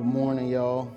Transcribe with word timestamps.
Good 0.00 0.06
morning, 0.06 0.48
y'all. 0.48 0.90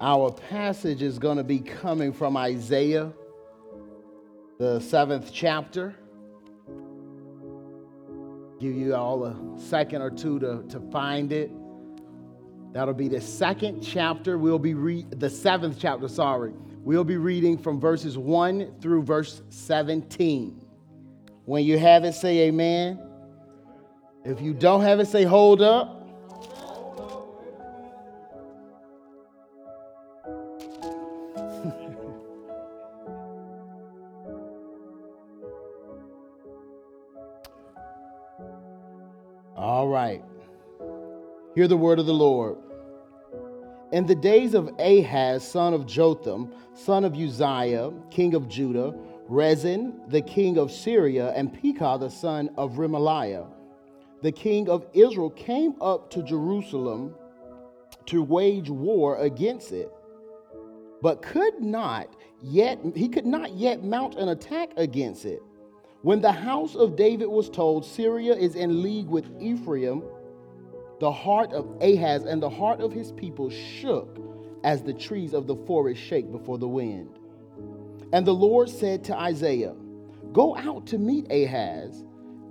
Our 0.00 0.32
passage 0.32 1.02
is 1.02 1.18
going 1.18 1.36
to 1.36 1.44
be 1.44 1.58
coming 1.58 2.14
from 2.14 2.38
Isaiah, 2.38 3.12
the 4.56 4.80
seventh 4.80 5.30
chapter. 5.30 5.94
Give 8.58 8.74
you 8.74 8.94
all 8.94 9.26
a 9.26 9.36
second 9.58 10.00
or 10.00 10.08
two 10.08 10.38
to, 10.38 10.64
to 10.70 10.80
find 10.90 11.30
it. 11.30 11.50
That'll 12.72 12.94
be 12.94 13.08
the 13.08 13.20
second 13.20 13.82
chapter. 13.82 14.38
We'll 14.38 14.58
be 14.58 14.72
re- 14.72 15.06
the 15.10 15.28
seventh 15.28 15.76
chapter, 15.78 16.08
sorry. 16.08 16.54
We'll 16.78 17.04
be 17.04 17.18
reading 17.18 17.58
from 17.58 17.78
verses 17.78 18.16
1 18.16 18.80
through 18.80 19.02
verse 19.02 19.42
17. 19.50 20.64
When 21.44 21.62
you 21.62 21.76
have 21.76 22.04
it, 22.04 22.14
say 22.14 22.48
amen. 22.48 23.03
If 24.24 24.40
you 24.40 24.54
don't 24.54 24.80
have 24.80 25.00
it, 25.00 25.06
say 25.06 25.24
hold 25.24 25.60
up. 25.60 26.00
All 39.56 39.88
right. 39.88 40.24
Hear 41.54 41.68
the 41.68 41.76
word 41.76 41.98
of 41.98 42.06
the 42.06 42.14
Lord. 42.14 42.56
In 43.92 44.06
the 44.06 44.14
days 44.14 44.54
of 44.54 44.70
Ahaz, 44.78 45.46
son 45.46 45.74
of 45.74 45.86
Jotham, 45.86 46.50
son 46.74 47.04
of 47.04 47.14
Uzziah, 47.14 47.92
king 48.10 48.34
of 48.34 48.48
Judah, 48.48 48.94
Rezin, 49.28 50.00
the 50.08 50.22
king 50.22 50.56
of 50.56 50.72
Syria, 50.72 51.32
and 51.36 51.52
Pekah, 51.52 51.98
the 52.00 52.08
son 52.08 52.48
of 52.56 52.72
Remaliah, 52.72 53.46
the 54.24 54.32
king 54.32 54.70
of 54.70 54.86
Israel, 54.94 55.28
came 55.28 55.74
up 55.82 56.08
to 56.08 56.22
Jerusalem 56.22 57.14
to 58.06 58.22
wage 58.22 58.70
war 58.70 59.18
against 59.18 59.70
it, 59.70 59.92
but 61.02 61.20
could 61.20 61.60
not 61.60 62.08
yet, 62.40 62.78
he 62.96 63.06
could 63.06 63.26
not 63.26 63.52
yet 63.52 63.84
mount 63.84 64.14
an 64.14 64.30
attack 64.30 64.70
against 64.78 65.26
it. 65.26 65.42
When 66.00 66.22
the 66.22 66.32
house 66.32 66.74
of 66.74 66.96
David 66.96 67.26
was 67.26 67.50
told, 67.50 67.84
Syria 67.84 68.34
is 68.34 68.54
in 68.54 68.82
league 68.82 69.08
with 69.08 69.30
Ephraim, 69.42 70.02
the 71.00 71.12
heart 71.12 71.52
of 71.52 71.76
Ahaz 71.82 72.24
and 72.24 72.42
the 72.42 72.48
heart 72.48 72.80
of 72.80 72.94
his 72.94 73.12
people 73.12 73.50
shook 73.50 74.18
as 74.64 74.82
the 74.82 74.94
trees 74.94 75.34
of 75.34 75.46
the 75.46 75.56
forest 75.66 76.00
shake 76.00 76.32
before 76.32 76.56
the 76.56 76.68
wind. 76.68 77.18
And 78.14 78.26
the 78.26 78.32
Lord 78.32 78.70
said 78.70 79.04
to 79.04 79.14
Isaiah, 79.14 79.74
Go 80.32 80.56
out 80.56 80.86
to 80.86 80.98
meet 80.98 81.30
Ahaz, 81.30 82.04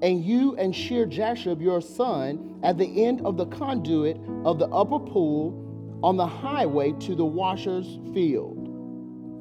and 0.04 0.24
you 0.24 0.56
and 0.58 0.76
Shear 0.76 1.08
Jashub 1.08 1.60
your 1.60 1.82
son 1.82 2.60
at 2.62 2.78
the 2.78 3.04
end 3.06 3.22
of 3.22 3.38
the 3.38 3.48
conduit 3.48 4.18
of 4.46 4.60
the 4.60 4.68
upper 4.68 5.00
pool 5.00 6.00
on 6.04 6.18
the 6.18 6.28
highway 6.28 6.92
to 7.00 7.16
the 7.16 7.26
washer's 7.26 7.98
field, 8.14 8.68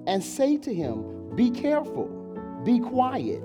and 0.07 0.25
say 0.25 0.57
to 0.57 0.73
him, 0.73 1.35
Be 1.37 1.51
careful, 1.51 2.09
be 2.65 2.79
quiet 2.79 3.43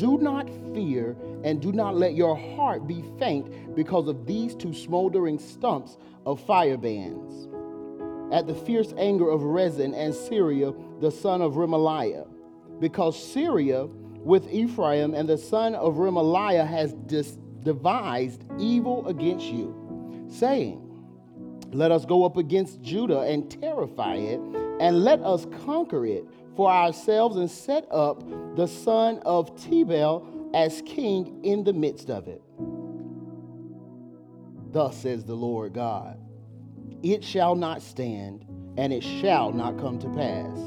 do 0.00 0.16
not 0.16 0.48
fear 0.72 1.14
and 1.44 1.60
do 1.60 1.72
not 1.72 1.94
let 1.94 2.14
your 2.14 2.34
heart 2.34 2.88
be 2.88 3.04
faint 3.18 3.76
because 3.76 4.08
of 4.08 4.24
these 4.24 4.54
two 4.54 4.72
smoldering 4.72 5.38
stumps 5.38 5.98
of 6.24 6.40
firebands. 6.46 7.52
At 8.32 8.46
the 8.46 8.54
fierce 8.54 8.94
anger 8.96 9.28
of 9.28 9.42
Rezin 9.42 9.92
and 9.92 10.14
Syria, 10.14 10.72
the 11.00 11.10
son 11.10 11.42
of 11.42 11.56
Remaliah, 11.56 12.26
because 12.80 13.22
Syria 13.22 13.88
with 14.24 14.50
Ephraim 14.52 15.14
and 15.14 15.28
the 15.28 15.38
son 15.38 15.74
of 15.74 15.94
Remaliah 15.96 16.66
has 16.66 16.92
dis- 17.06 17.38
devised 17.62 18.44
evil 18.58 19.06
against 19.06 19.46
you, 19.46 20.26
saying, 20.28 20.86
Let 21.72 21.90
us 21.90 22.04
go 22.04 22.24
up 22.24 22.36
against 22.36 22.82
Judah 22.82 23.20
and 23.20 23.50
terrify 23.50 24.16
it, 24.16 24.40
and 24.80 25.04
let 25.04 25.20
us 25.20 25.46
conquer 25.64 26.06
it 26.06 26.24
for 26.56 26.70
ourselves 26.70 27.36
and 27.36 27.50
set 27.50 27.86
up 27.90 28.22
the 28.56 28.66
son 28.66 29.20
of 29.24 29.54
Tabeel 29.56 30.26
as 30.54 30.82
king 30.84 31.42
in 31.44 31.64
the 31.64 31.72
midst 31.72 32.10
of 32.10 32.28
it. 32.28 32.42
Thus 34.72 34.96
says 34.96 35.24
the 35.24 35.34
Lord 35.34 35.72
God 35.72 36.18
It 37.02 37.24
shall 37.24 37.54
not 37.54 37.82
stand, 37.82 38.44
and 38.76 38.92
it 38.92 39.02
shall 39.02 39.52
not 39.52 39.78
come 39.78 39.98
to 40.00 40.08
pass. 40.10 40.58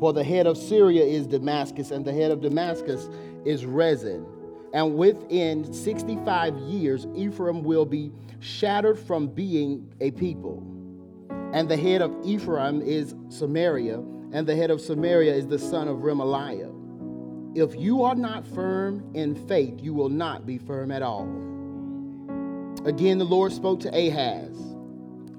For 0.00 0.12
the 0.12 0.24
head 0.24 0.46
of 0.46 0.58
Syria 0.58 1.04
is 1.04 1.26
Damascus, 1.26 1.90
and 1.90 2.04
the 2.04 2.12
head 2.12 2.30
of 2.30 2.40
Damascus 2.40 3.08
is 3.44 3.64
Rezin. 3.64 4.26
And 4.74 4.96
within 4.96 5.72
65 5.72 6.56
years, 6.58 7.06
Ephraim 7.14 7.62
will 7.62 7.86
be 7.86 8.12
shattered 8.40 8.98
from 8.98 9.28
being 9.28 9.92
a 10.00 10.10
people. 10.10 10.62
And 11.52 11.68
the 11.68 11.76
head 11.76 12.02
of 12.02 12.14
Ephraim 12.24 12.82
is 12.82 13.14
Samaria 13.28 14.02
and 14.32 14.46
the 14.46 14.56
head 14.56 14.70
of 14.70 14.80
Samaria 14.80 15.34
is 15.34 15.46
the 15.46 15.58
son 15.58 15.88
of 15.88 15.98
Remaliah. 15.98 16.72
If 17.56 17.74
you 17.76 18.02
are 18.02 18.14
not 18.14 18.46
firm 18.46 19.02
in 19.14 19.34
faith, 19.46 19.80
you 19.80 19.94
will 19.94 20.08
not 20.08 20.44
be 20.44 20.58
firm 20.58 20.90
at 20.90 21.02
all. 21.02 21.24
Again, 22.84 23.18
the 23.18 23.24
Lord 23.24 23.52
spoke 23.52 23.80
to 23.80 23.88
Ahaz 23.88 24.75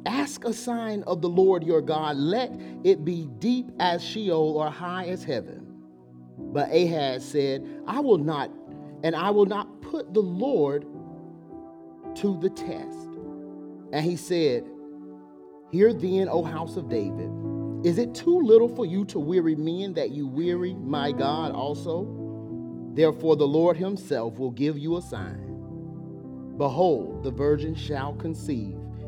Ask 0.07 0.45
a 0.45 0.53
sign 0.53 1.03
of 1.03 1.21
the 1.21 1.27
Lord 1.27 1.65
your 1.65 1.81
God, 1.81 2.15
let 2.15 2.57
it 2.85 3.03
be 3.03 3.27
deep 3.39 3.69
as 3.77 4.01
Sheol 4.01 4.57
or 4.57 4.69
high 4.69 5.03
as 5.07 5.21
heaven. 5.21 5.67
But 6.37 6.69
Ahaz 6.73 7.27
said, 7.27 7.67
I 7.85 7.99
will 7.99 8.17
not, 8.17 8.49
and 9.03 9.17
I 9.17 9.31
will 9.31 9.45
not 9.45 9.81
put 9.81 10.13
the 10.13 10.21
Lord 10.21 10.85
to 12.15 12.39
the 12.39 12.49
test. 12.49 13.09
And 13.91 14.05
he 14.05 14.15
said, 14.15 14.65
Hear 15.73 15.91
then, 15.91 16.29
O 16.29 16.41
house 16.41 16.77
of 16.77 16.87
David. 16.87 17.29
Is 17.83 17.97
it 17.97 18.15
too 18.15 18.39
little 18.39 18.69
for 18.69 18.85
you 18.85 19.03
to 19.05 19.19
weary 19.19 19.55
men 19.55 19.93
that 19.95 20.11
you 20.11 20.25
weary 20.25 20.73
my 20.75 21.11
God 21.11 21.51
also? 21.51 22.07
Therefore, 22.93 23.35
the 23.35 23.47
Lord 23.47 23.75
himself 23.75 24.39
will 24.39 24.51
give 24.51 24.77
you 24.77 24.95
a 24.95 25.01
sign. 25.01 26.55
Behold, 26.57 27.23
the 27.23 27.31
virgin 27.31 27.75
shall 27.75 28.13
conceive 28.13 28.79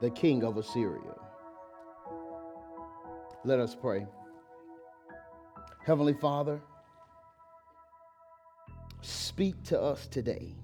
the 0.00 0.10
king 0.10 0.42
of 0.44 0.56
Assyria. 0.56 1.14
Let 3.44 3.58
us 3.60 3.74
pray. 3.74 4.06
Heavenly 5.84 6.14
Father, 6.14 6.60
speak 9.02 9.62
to 9.64 9.80
us 9.80 10.06
today. 10.06 10.54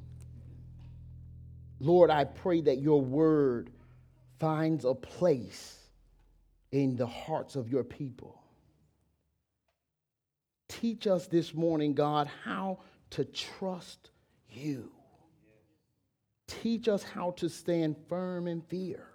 Lord, 1.81 2.11
I 2.11 2.25
pray 2.25 2.63
that 2.63 2.79
your 2.79 3.01
word 3.01 3.71
finds 4.39 4.85
a 4.85 4.95
place 4.95 5.79
in 6.73 6.97
the 6.97 7.07
hearts 7.07 7.57
of 7.57 7.71
your 7.71 7.85
people. 7.85 8.43
Teach 10.69 11.07
us 11.07 11.27
this 11.27 11.55
morning, 11.55 11.95
God, 11.95 12.29
how 12.45 12.81
to 13.11 13.25
trust 13.25 14.11
you. 14.51 14.91
Teach 16.47 16.89
us 16.89 17.03
how 17.03 17.33
to 17.33 17.49
stand 17.49 17.97
firm 18.09 18.47
in 18.47 18.61
fear. 18.63 19.07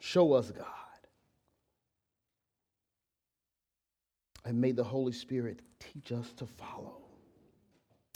Show 0.00 0.32
us, 0.32 0.50
God. 0.50 0.66
And 4.44 4.60
may 4.60 4.72
the 4.72 4.84
Holy 4.84 5.12
Spirit 5.12 5.60
teach 5.78 6.12
us 6.12 6.32
to 6.34 6.46
follow. 6.46 6.98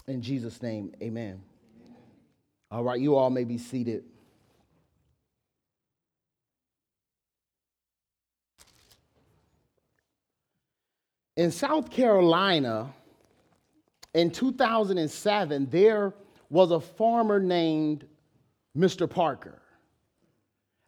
In 0.06 0.22
Jesus' 0.22 0.62
name, 0.62 0.94
amen. 1.02 1.42
All 2.70 2.82
right, 2.82 3.00
you 3.00 3.14
all 3.16 3.30
may 3.30 3.44
be 3.44 3.58
seated. 3.58 4.04
In 11.36 11.50
South 11.50 11.90
Carolina, 11.90 12.92
in 14.14 14.30
2007, 14.30 15.68
there 15.70 16.12
was 16.50 16.70
a 16.70 16.80
farmer 16.80 17.40
named 17.40 18.06
Mr. 18.76 19.08
Parker. 19.08 19.61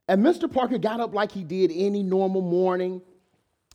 And 0.08 0.24
Mr. 0.24 0.52
Parker 0.52 0.78
got 0.78 1.00
up 1.00 1.14
like 1.14 1.32
he 1.32 1.44
did 1.44 1.72
any 1.74 2.02
normal 2.02 2.42
morning, 2.42 3.00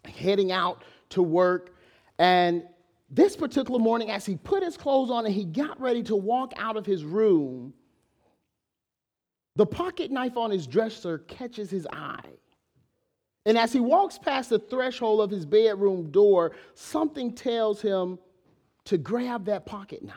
heading 0.06 0.52
out 0.52 0.84
to 1.10 1.24
work. 1.24 1.76
And 2.20 2.64
this 3.10 3.36
particular 3.36 3.80
morning, 3.80 4.12
as 4.12 4.26
he 4.26 4.36
put 4.36 4.64
his 4.64 4.78
clothes 4.78 5.10
on 5.10 5.26
and 5.26 5.34
he 5.34 5.46
got 5.46 5.80
ready 5.82 6.04
to 6.04 6.16
walk 6.16 6.54
out 6.58 6.78
of 6.78 6.86
his 6.86 7.04
room, 7.04 7.74
the 9.56 9.66
pocket 9.66 10.12
knife 10.12 10.38
on 10.38 10.52
his 10.52 10.68
dresser 10.68 11.18
catches 11.20 11.70
his 11.70 11.88
eye. 11.92 12.30
And 13.46 13.58
as 13.58 13.74
he 13.74 13.80
walks 13.80 14.18
past 14.20 14.52
the 14.52 14.60
threshold 14.60 15.22
of 15.22 15.32
his 15.32 15.46
bedroom 15.46 16.12
door, 16.12 16.52
something 16.76 17.34
tells 17.34 17.82
him 17.82 18.20
to 18.86 18.98
grab 18.98 19.46
that 19.46 19.66
pocket 19.66 20.04
knife. 20.04 20.16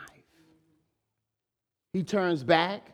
He 1.93 2.03
turns 2.03 2.43
back, 2.43 2.92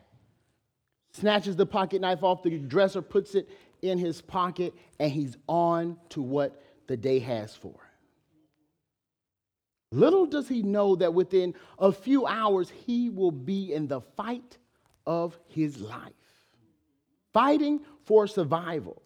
snatches 1.12 1.56
the 1.56 1.66
pocket 1.66 2.00
knife 2.00 2.22
off 2.22 2.42
the 2.42 2.58
dresser, 2.58 3.02
puts 3.02 3.34
it 3.34 3.48
in 3.82 3.98
his 3.98 4.20
pocket, 4.20 4.74
and 4.98 5.10
he's 5.10 5.36
on 5.48 5.96
to 6.10 6.22
what 6.22 6.62
the 6.86 6.96
day 6.96 7.18
has 7.18 7.54
for. 7.54 7.74
Little 9.92 10.26
does 10.26 10.48
he 10.48 10.62
know 10.62 10.94
that 10.96 11.14
within 11.14 11.54
a 11.78 11.90
few 11.90 12.26
hours, 12.26 12.70
he 12.70 13.10
will 13.10 13.32
be 13.32 13.72
in 13.72 13.88
the 13.88 14.00
fight 14.00 14.58
of 15.06 15.36
his 15.48 15.80
life, 15.80 16.12
fighting 17.32 17.80
for 18.04 18.26
survival. 18.26 19.02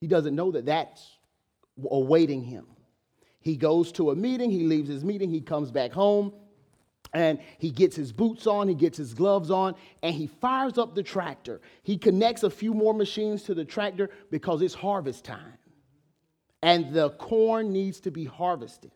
He 0.00 0.06
doesn't 0.06 0.36
know 0.36 0.52
that 0.52 0.66
that's 0.66 1.18
awaiting 1.90 2.44
him. 2.44 2.66
He 3.40 3.56
goes 3.56 3.90
to 3.92 4.10
a 4.10 4.16
meeting, 4.16 4.50
he 4.50 4.64
leaves 4.64 4.88
his 4.88 5.04
meeting, 5.04 5.30
he 5.30 5.40
comes 5.40 5.72
back 5.72 5.92
home, 5.92 6.32
and 7.12 7.38
he 7.58 7.70
gets 7.70 7.96
his 7.96 8.12
boots 8.12 8.46
on, 8.46 8.68
he 8.68 8.74
gets 8.74 8.98
his 8.98 9.14
gloves 9.14 9.50
on, 9.50 9.74
and 10.02 10.14
he 10.14 10.26
fires 10.26 10.78
up 10.78 10.94
the 10.94 11.02
tractor. 11.02 11.60
He 11.82 11.96
connects 11.96 12.42
a 12.42 12.50
few 12.50 12.74
more 12.74 12.94
machines 12.94 13.42
to 13.44 13.54
the 13.54 13.64
tractor 13.64 14.10
because 14.30 14.62
it's 14.62 14.74
harvest 14.74 15.24
time. 15.24 15.54
And 16.62 16.92
the 16.92 17.10
corn 17.10 17.72
needs 17.72 18.00
to 18.00 18.10
be 18.10 18.24
harvested. 18.24 18.92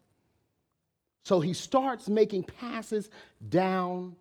So 1.25 1.41
he 1.41 1.53
starts 1.53 2.09
making 2.09 2.45
passes 2.45 3.09
down 3.49 4.17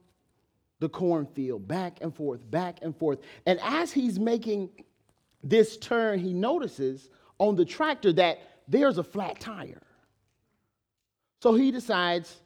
the 0.79 0.89
cornfield, 0.89 1.67
back 1.67 1.97
and 2.01 2.13
forth, 2.13 2.49
back 2.49 2.79
and 2.81 2.95
forth. 2.95 3.19
And 3.45 3.59
as 3.61 3.91
he's 3.91 4.19
making 4.19 4.69
this 5.43 5.77
turn, 5.77 6.19
he 6.19 6.33
notices 6.33 7.09
on 7.39 7.55
the 7.55 7.65
tractor 7.65 8.13
that 8.13 8.39
there's 8.67 8.97
a 8.97 9.03
flat 9.03 9.39
tire. 9.39 9.81
So 11.41 11.53
he 11.53 11.71
decides, 11.71 12.41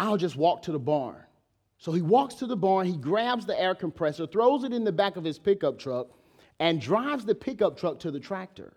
I'll 0.00 0.16
just 0.16 0.34
walk 0.34 0.62
to 0.62 0.72
the 0.72 0.78
barn. 0.78 1.22
So 1.76 1.92
he 1.92 2.00
walks 2.00 2.34
to 2.36 2.46
the 2.46 2.56
barn, 2.56 2.86
he 2.86 2.96
grabs 2.96 3.44
the 3.44 3.60
air 3.60 3.74
compressor, 3.74 4.26
throws 4.26 4.64
it 4.64 4.72
in 4.72 4.82
the 4.82 4.92
back 4.92 5.16
of 5.16 5.24
his 5.24 5.38
pickup 5.38 5.78
truck, 5.78 6.08
and 6.58 6.80
drives 6.80 7.26
the 7.26 7.34
pickup 7.34 7.78
truck 7.78 8.00
to 8.00 8.10
the 8.10 8.18
tractor. 8.18 8.72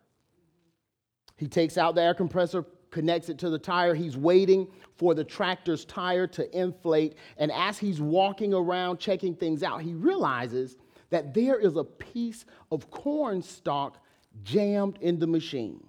He 1.38 1.48
takes 1.48 1.78
out 1.78 1.96
the 1.96 2.02
air 2.02 2.14
compressor, 2.14 2.66
connects 2.92 3.30
it 3.30 3.40
to 3.40 3.50
the 3.50 3.58
tire. 3.58 3.96
He's 3.96 4.18
waiting 4.18 4.68
for 4.98 5.16
the 5.16 5.24
tractor's 5.24 5.86
tire 5.86 6.28
to 6.28 6.58
inflate. 6.58 7.16
And 7.38 7.54
as 7.54 7.78
he's 7.78 8.02
walking 8.02 8.54
around 8.54 9.00
checking 9.00 9.36
things 9.36 9.64
out, 9.64 9.81
he 9.81 9.94
realizes 9.94 10.78
that 11.10 11.34
there 11.34 11.58
is 11.58 11.78
a 11.78 11.86
piece 11.86 12.46
of 12.70 12.92
corn 12.92 13.42
stalk 13.42 13.98
jammed 14.44 14.98
in 15.00 15.20
the 15.20 15.28
machine. 15.28 15.86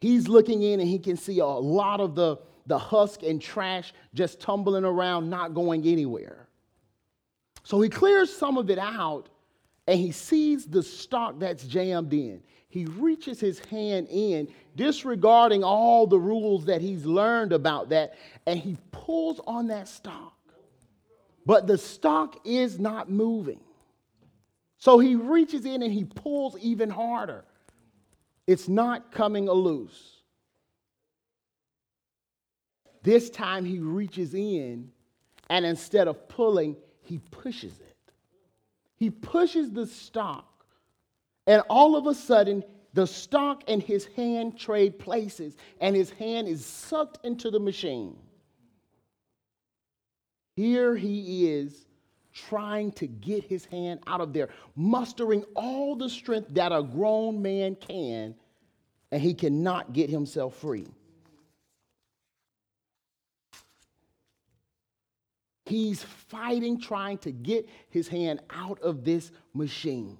He's 0.00 0.26
looking 0.26 0.62
in 0.62 0.80
and 0.80 0.88
he 0.88 0.98
can 0.98 1.16
see 1.16 1.38
a 1.38 1.46
lot 1.46 2.00
of 2.00 2.16
the, 2.16 2.38
the 2.66 2.78
husk 2.78 3.22
and 3.22 3.40
trash 3.40 3.92
just 4.14 4.40
tumbling 4.40 4.84
around, 4.84 5.28
not 5.28 5.54
going 5.54 5.86
anywhere. 5.86 6.48
So 7.64 7.80
he 7.80 7.88
clears 7.88 8.34
some 8.34 8.58
of 8.58 8.70
it 8.70 8.78
out 8.78 9.28
and 9.86 9.98
he 9.98 10.12
sees 10.12 10.66
the 10.66 10.82
stock 10.82 11.38
that's 11.38 11.64
jammed 11.64 12.12
in. 12.12 12.42
He 12.68 12.86
reaches 12.86 13.38
his 13.38 13.58
hand 13.58 14.08
in, 14.10 14.48
disregarding 14.76 15.62
all 15.62 16.06
the 16.06 16.18
rules 16.18 16.64
that 16.66 16.80
he's 16.80 17.04
learned 17.04 17.52
about 17.52 17.90
that, 17.90 18.14
and 18.46 18.58
he 18.58 18.78
pulls 18.92 19.40
on 19.46 19.66
that 19.66 19.88
stock. 19.88 20.32
But 21.44 21.66
the 21.66 21.76
stock 21.76 22.40
is 22.46 22.78
not 22.78 23.10
moving. 23.10 23.60
So 24.78 24.98
he 24.98 25.16
reaches 25.16 25.66
in 25.66 25.82
and 25.82 25.92
he 25.92 26.04
pulls 26.04 26.56
even 26.58 26.88
harder. 26.88 27.44
It's 28.46 28.68
not 28.68 29.12
coming 29.12 29.46
loose. 29.46 30.21
This 33.02 33.30
time 33.30 33.64
he 33.64 33.78
reaches 33.78 34.34
in 34.34 34.90
and 35.50 35.66
instead 35.66 36.08
of 36.08 36.28
pulling, 36.28 36.76
he 37.02 37.18
pushes 37.30 37.78
it. 37.80 37.96
He 38.96 39.10
pushes 39.10 39.70
the 39.70 39.86
stalk, 39.86 40.64
and 41.46 41.62
all 41.68 41.96
of 41.96 42.06
a 42.06 42.14
sudden, 42.14 42.62
the 42.94 43.06
stalk 43.06 43.64
and 43.66 43.82
his 43.82 44.06
hand 44.06 44.58
trade 44.58 44.98
places, 44.98 45.56
and 45.80 45.96
his 45.96 46.10
hand 46.10 46.46
is 46.46 46.64
sucked 46.64 47.24
into 47.24 47.50
the 47.50 47.58
machine. 47.58 48.16
Here 50.54 50.94
he 50.94 51.48
is 51.50 51.86
trying 52.32 52.92
to 52.92 53.06
get 53.06 53.44
his 53.44 53.64
hand 53.64 54.00
out 54.06 54.20
of 54.20 54.32
there, 54.32 54.48
mustering 54.76 55.44
all 55.54 55.96
the 55.96 56.08
strength 56.08 56.48
that 56.54 56.72
a 56.72 56.82
grown 56.82 57.42
man 57.42 57.74
can, 57.74 58.34
and 59.10 59.20
he 59.20 59.34
cannot 59.34 59.92
get 59.92 60.08
himself 60.08 60.56
free. 60.56 60.86
He's 65.64 66.02
fighting, 66.02 66.80
trying 66.80 67.18
to 67.18 67.32
get 67.32 67.68
his 67.88 68.08
hand 68.08 68.40
out 68.50 68.80
of 68.80 69.04
this 69.04 69.30
machine. 69.54 70.18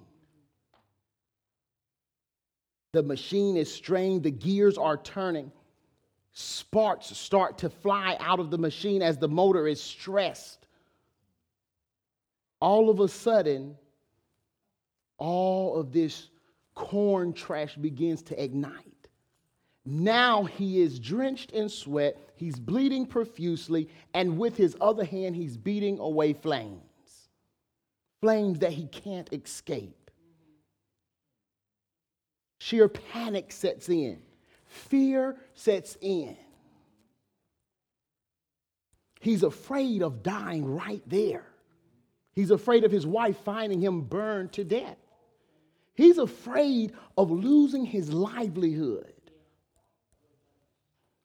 The 2.93 3.03
machine 3.03 3.57
is 3.57 3.73
strained, 3.73 4.23
the 4.23 4.31
gears 4.31 4.77
are 4.77 4.97
turning. 4.97 5.51
Sparks 6.31 7.07
start 7.17 7.59
to 7.59 7.69
fly 7.69 8.17
out 8.19 8.39
of 8.39 8.51
the 8.51 8.57
machine 8.57 9.01
as 9.01 9.17
the 9.17 9.27
motor 9.27 9.67
is 9.67 9.81
stressed 9.81 10.63
all 12.63 12.89
of 12.89 13.01
a 13.01 13.09
sudden, 13.09 13.77
all 15.17 15.75
of 15.75 15.91
this 15.91 16.29
corn 16.75 17.33
trash 17.33 17.75
begins 17.75 18.21
to 18.23 18.41
ignite. 18.41 19.09
Now 19.83 20.45
he 20.45 20.81
is 20.81 20.97
drenched 20.97 21.51
in 21.51 21.67
sweat, 21.67 22.15
he's 22.43 22.59
bleeding 22.59 23.05
profusely, 23.05 23.87
and 24.13 24.37
with 24.37 24.57
his 24.57 24.75
other 24.81 25.05
hand, 25.05 25.33
he's 25.35 25.55
beating 25.55 25.97
away 25.99 26.33
flames. 26.33 26.81
Flames 28.19 28.59
that 28.59 28.73
he 28.73 28.85
can't 28.87 29.31
escape. 29.31 30.11
Sheer 32.59 32.89
panic 32.89 33.51
sets 33.51 33.87
in, 33.87 34.19
fear 34.65 35.37
sets 35.53 35.97
in. 36.01 36.35
He's 39.21 39.43
afraid 39.43 40.03
of 40.03 40.21
dying 40.21 40.65
right 40.65 41.01
there. 41.07 41.45
He's 42.33 42.51
afraid 42.51 42.83
of 42.83 42.91
his 42.91 43.05
wife 43.05 43.37
finding 43.45 43.79
him 43.79 44.01
burned 44.01 44.51
to 44.53 44.65
death. 44.65 44.97
He's 45.95 46.17
afraid 46.17 46.91
of 47.17 47.31
losing 47.31 47.85
his 47.85 48.11
livelihood. 48.11 49.12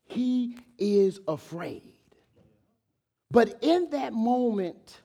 He 0.08 0.56
is 0.78 1.20
afraid. 1.28 1.92
But 3.30 3.58
in 3.62 3.90
that 3.90 4.12
moment, 4.12 5.00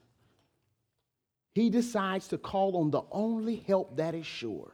he 1.54 1.70
decides 1.70 2.30
to 2.30 2.38
call 2.38 2.78
on 2.78 2.90
the 2.90 3.04
only 3.12 3.58
help 3.68 3.98
that 3.98 4.16
is 4.16 4.26
sure. 4.26 4.72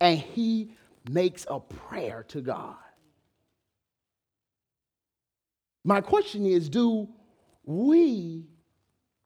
And 0.00 0.18
he 0.18 0.72
makes 1.08 1.46
a 1.48 1.60
prayer 1.60 2.24
to 2.28 2.40
God. 2.40 2.76
My 5.84 6.00
question 6.00 6.44
is 6.44 6.68
do 6.68 7.08
we 7.64 8.46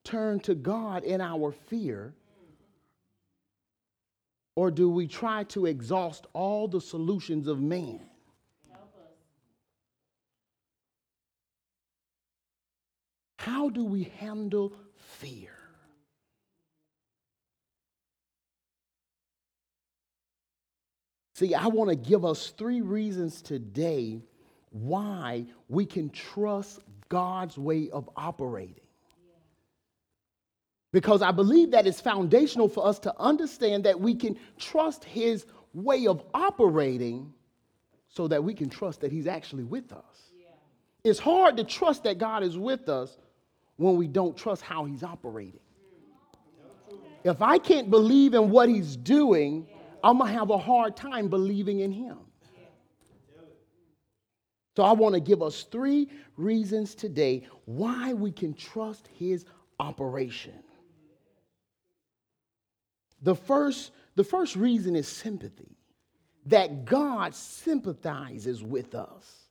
turn 0.04 0.40
to 0.40 0.54
God 0.54 1.04
in 1.04 1.20
our 1.20 1.52
fear? 1.52 2.14
Or 4.56 4.70
do 4.72 4.90
we 4.90 5.06
try 5.06 5.44
to 5.44 5.66
exhaust 5.66 6.26
all 6.32 6.66
the 6.66 6.80
solutions 6.80 7.46
of 7.46 7.60
man? 7.60 8.00
How 13.38 13.70
do 13.70 13.84
we 13.84 14.12
handle 14.18 14.72
fear? 14.96 15.50
See, 21.34 21.54
I 21.54 21.68
want 21.68 21.88
to 21.90 21.96
give 21.96 22.24
us 22.24 22.48
three 22.48 22.80
reasons 22.80 23.40
today 23.40 24.22
why 24.70 25.46
we 25.68 25.86
can 25.86 26.10
trust 26.10 26.80
God's 27.08 27.56
way 27.56 27.90
of 27.90 28.10
operating. 28.16 28.74
Because 30.90 31.22
I 31.22 31.30
believe 31.30 31.70
that 31.70 31.86
it's 31.86 32.00
foundational 32.00 32.68
for 32.68 32.84
us 32.84 32.98
to 33.00 33.14
understand 33.20 33.84
that 33.84 34.00
we 34.00 34.16
can 34.16 34.36
trust 34.58 35.04
His 35.04 35.46
way 35.72 36.08
of 36.08 36.24
operating 36.34 37.32
so 38.08 38.26
that 38.26 38.42
we 38.42 38.52
can 38.52 38.68
trust 38.68 39.02
that 39.02 39.12
He's 39.12 39.28
actually 39.28 39.64
with 39.64 39.92
us. 39.92 40.32
Yeah. 40.36 40.46
It's 41.04 41.20
hard 41.20 41.56
to 41.58 41.64
trust 41.64 42.02
that 42.02 42.18
God 42.18 42.42
is 42.42 42.58
with 42.58 42.88
us 42.88 43.16
when 43.78 43.96
we 43.96 44.06
don't 44.06 44.36
trust 44.36 44.60
how 44.60 44.84
He's 44.84 45.02
operating. 45.02 45.60
If 47.24 47.40
I 47.40 47.58
can't 47.58 47.90
believe 47.90 48.34
in 48.34 48.50
what 48.50 48.68
He's 48.68 48.96
doing, 48.96 49.66
I'm 50.04 50.18
going 50.18 50.30
to 50.30 50.38
have 50.38 50.50
a 50.50 50.58
hard 50.58 50.96
time 50.96 51.28
believing 51.28 51.80
in 51.80 51.90
Him. 51.90 52.18
So 54.78 54.84
I 54.84 54.92
want 54.92 55.16
to 55.16 55.20
give 55.20 55.42
us 55.42 55.64
three 55.64 56.08
reasons 56.36 56.94
today 56.94 57.48
why 57.64 58.12
we 58.12 58.30
can 58.30 58.54
trust 58.54 59.08
his 59.08 59.44
operation. 59.80 60.62
The 63.22 63.34
first, 63.34 63.90
the 64.14 64.22
first 64.22 64.54
reason 64.54 64.94
is 64.94 65.08
sympathy. 65.08 65.76
That 66.46 66.84
God 66.84 67.34
sympathizes 67.34 68.62
with 68.62 68.94
us. 68.94 69.48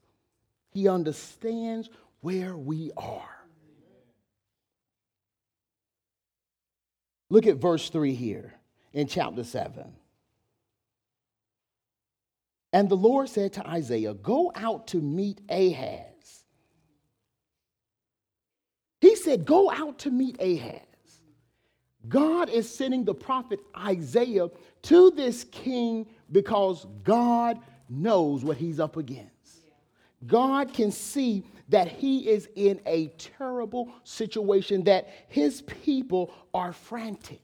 He 0.72 0.88
understands 0.88 1.90
where 2.22 2.56
we 2.56 2.92
are. 2.96 3.37
Look 7.30 7.46
at 7.46 7.58
verse 7.58 7.90
3 7.90 8.14
here 8.14 8.54
in 8.94 9.08
chapter 9.08 9.44
7. 9.44 9.94
And 12.74 12.90
the 12.90 12.96
Lord 12.96 13.30
said 13.30 13.54
to 13.54 13.68
Isaiah, 13.68 14.14
Go 14.14 14.52
out 14.56 14.88
to 14.88 14.98
meet 14.98 15.42
Ahaz. 15.50 16.44
He 19.02 19.16
said, 19.16 19.46
Go 19.46 19.72
out 19.72 20.00
to 20.00 20.12
meet 20.12 20.42
Ahaz. 20.42 20.82
God 22.08 22.50
is 22.50 22.74
sending 22.74 23.04
the 23.04 23.14
prophet 23.14 23.60
Isaiah 23.76 24.48
to 24.84 25.12
this 25.12 25.44
king 25.46 26.08
because 26.32 26.86
God 27.04 27.60
knows 27.90 28.44
what 28.44 28.58
he's 28.58 28.80
up 28.80 28.98
against. 28.98 29.32
God 30.26 30.74
can 30.74 30.92
see 30.92 31.46
that 31.70 31.88
he 31.88 32.30
is 32.30 32.48
in 32.56 32.80
a 32.86 33.08
terrible 33.18 33.92
situation, 34.04 34.84
that 34.86 35.10
his 35.28 35.62
people 35.64 36.34
are 36.54 36.74
frantic. 36.74 37.42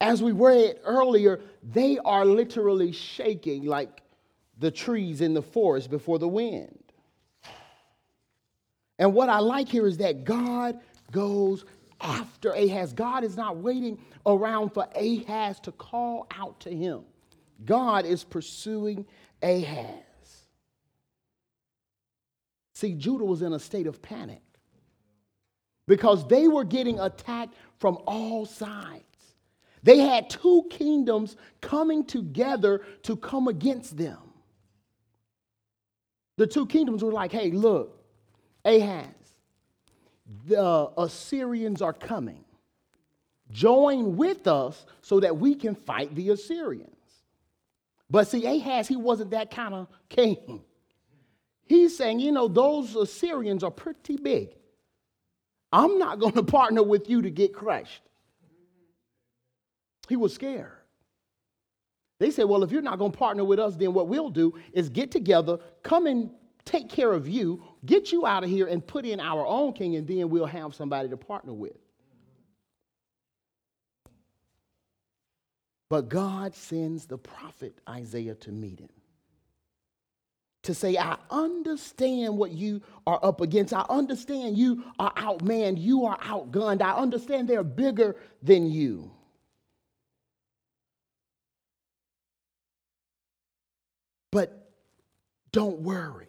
As 0.00 0.22
we 0.22 0.32
read 0.32 0.80
earlier, 0.84 1.40
they 1.62 1.98
are 1.98 2.24
literally 2.24 2.92
shaking 2.92 3.66
like 3.66 4.02
the 4.58 4.70
trees 4.70 5.20
in 5.20 5.34
the 5.34 5.42
forest 5.42 5.90
before 5.90 6.18
the 6.18 6.28
wind. 6.28 6.78
And 8.98 9.14
what 9.14 9.28
I 9.28 9.38
like 9.38 9.68
here 9.68 9.86
is 9.86 9.98
that 9.98 10.24
God 10.24 10.80
goes 11.10 11.64
after 12.00 12.52
Ahaz. 12.52 12.92
God 12.92 13.24
is 13.24 13.36
not 13.36 13.58
waiting 13.58 13.98
around 14.26 14.70
for 14.70 14.88
Ahaz 14.94 15.60
to 15.60 15.72
call 15.72 16.26
out 16.36 16.58
to 16.60 16.70
him. 16.70 17.02
God 17.64 18.04
is 18.06 18.24
pursuing 18.24 19.06
Ahaz. 19.42 20.04
See, 22.82 22.94
Judah 22.94 23.24
was 23.24 23.42
in 23.42 23.52
a 23.52 23.60
state 23.60 23.86
of 23.86 24.02
panic 24.02 24.42
because 25.86 26.26
they 26.26 26.48
were 26.48 26.64
getting 26.64 26.98
attacked 26.98 27.54
from 27.78 27.96
all 28.08 28.44
sides. 28.44 29.04
They 29.84 29.98
had 29.98 30.28
two 30.28 30.66
kingdoms 30.68 31.36
coming 31.60 32.04
together 32.04 32.80
to 33.04 33.14
come 33.14 33.46
against 33.46 33.96
them. 33.96 34.18
The 36.38 36.46
two 36.48 36.66
kingdoms 36.66 37.04
were 37.04 37.12
like, 37.12 37.30
hey, 37.30 37.52
look, 37.52 38.04
Ahaz, 38.64 39.14
the 40.48 40.90
Assyrians 40.98 41.82
are 41.82 41.92
coming. 41.92 42.44
Join 43.52 44.16
with 44.16 44.48
us 44.48 44.86
so 45.02 45.20
that 45.20 45.36
we 45.36 45.54
can 45.54 45.76
fight 45.76 46.12
the 46.16 46.30
Assyrians. 46.30 46.90
But 48.10 48.26
see, 48.26 48.44
Ahaz, 48.44 48.88
he 48.88 48.96
wasn't 48.96 49.30
that 49.30 49.52
kind 49.52 49.72
of 49.72 49.86
king. 50.08 50.64
He's 51.72 51.96
saying, 51.96 52.20
you 52.20 52.32
know, 52.32 52.48
those 52.48 52.94
Assyrians 52.94 53.64
are 53.64 53.70
pretty 53.70 54.18
big. 54.18 54.50
I'm 55.72 55.98
not 55.98 56.18
going 56.18 56.34
to 56.42 56.42
partner 56.42 56.82
with 56.82 57.08
you 57.08 57.22
to 57.22 57.30
get 57.30 57.54
crushed. 57.54 58.02
He 60.06 60.16
was 60.16 60.34
scared. 60.34 60.72
They 62.20 62.30
said, 62.30 62.44
well, 62.44 62.62
if 62.62 62.72
you're 62.72 62.82
not 62.82 62.98
going 62.98 63.12
to 63.12 63.16
partner 63.16 63.42
with 63.42 63.58
us, 63.58 63.74
then 63.76 63.94
what 63.94 64.06
we'll 64.06 64.28
do 64.28 64.52
is 64.74 64.90
get 64.90 65.10
together, 65.10 65.58
come 65.82 66.06
and 66.06 66.28
take 66.66 66.90
care 66.90 67.10
of 67.10 67.26
you, 67.26 67.62
get 67.86 68.12
you 68.12 68.26
out 68.26 68.44
of 68.44 68.50
here, 68.50 68.66
and 68.66 68.86
put 68.86 69.06
in 69.06 69.18
our 69.18 69.46
own 69.46 69.72
king, 69.72 69.96
and 69.96 70.06
then 70.06 70.28
we'll 70.28 70.44
have 70.44 70.74
somebody 70.74 71.08
to 71.08 71.16
partner 71.16 71.54
with. 71.54 71.78
But 75.88 76.10
God 76.10 76.54
sends 76.54 77.06
the 77.06 77.16
prophet 77.16 77.78
Isaiah 77.88 78.34
to 78.34 78.52
meet 78.52 78.78
him 78.78 78.90
to 80.62 80.74
say, 80.74 80.96
I 80.96 81.16
understand 81.30 82.36
what 82.36 82.52
you 82.52 82.82
are 83.06 83.18
up 83.22 83.40
against. 83.40 83.72
I 83.72 83.84
understand 83.88 84.56
you 84.56 84.84
are 84.98 85.12
outmanned. 85.14 85.80
You 85.80 86.04
are 86.06 86.18
outgunned. 86.18 86.82
I 86.82 86.92
understand 86.92 87.48
they're 87.48 87.64
bigger 87.64 88.16
than 88.42 88.70
you. 88.70 89.10
But 94.30 94.70
don't 95.50 95.80
worry. 95.80 96.26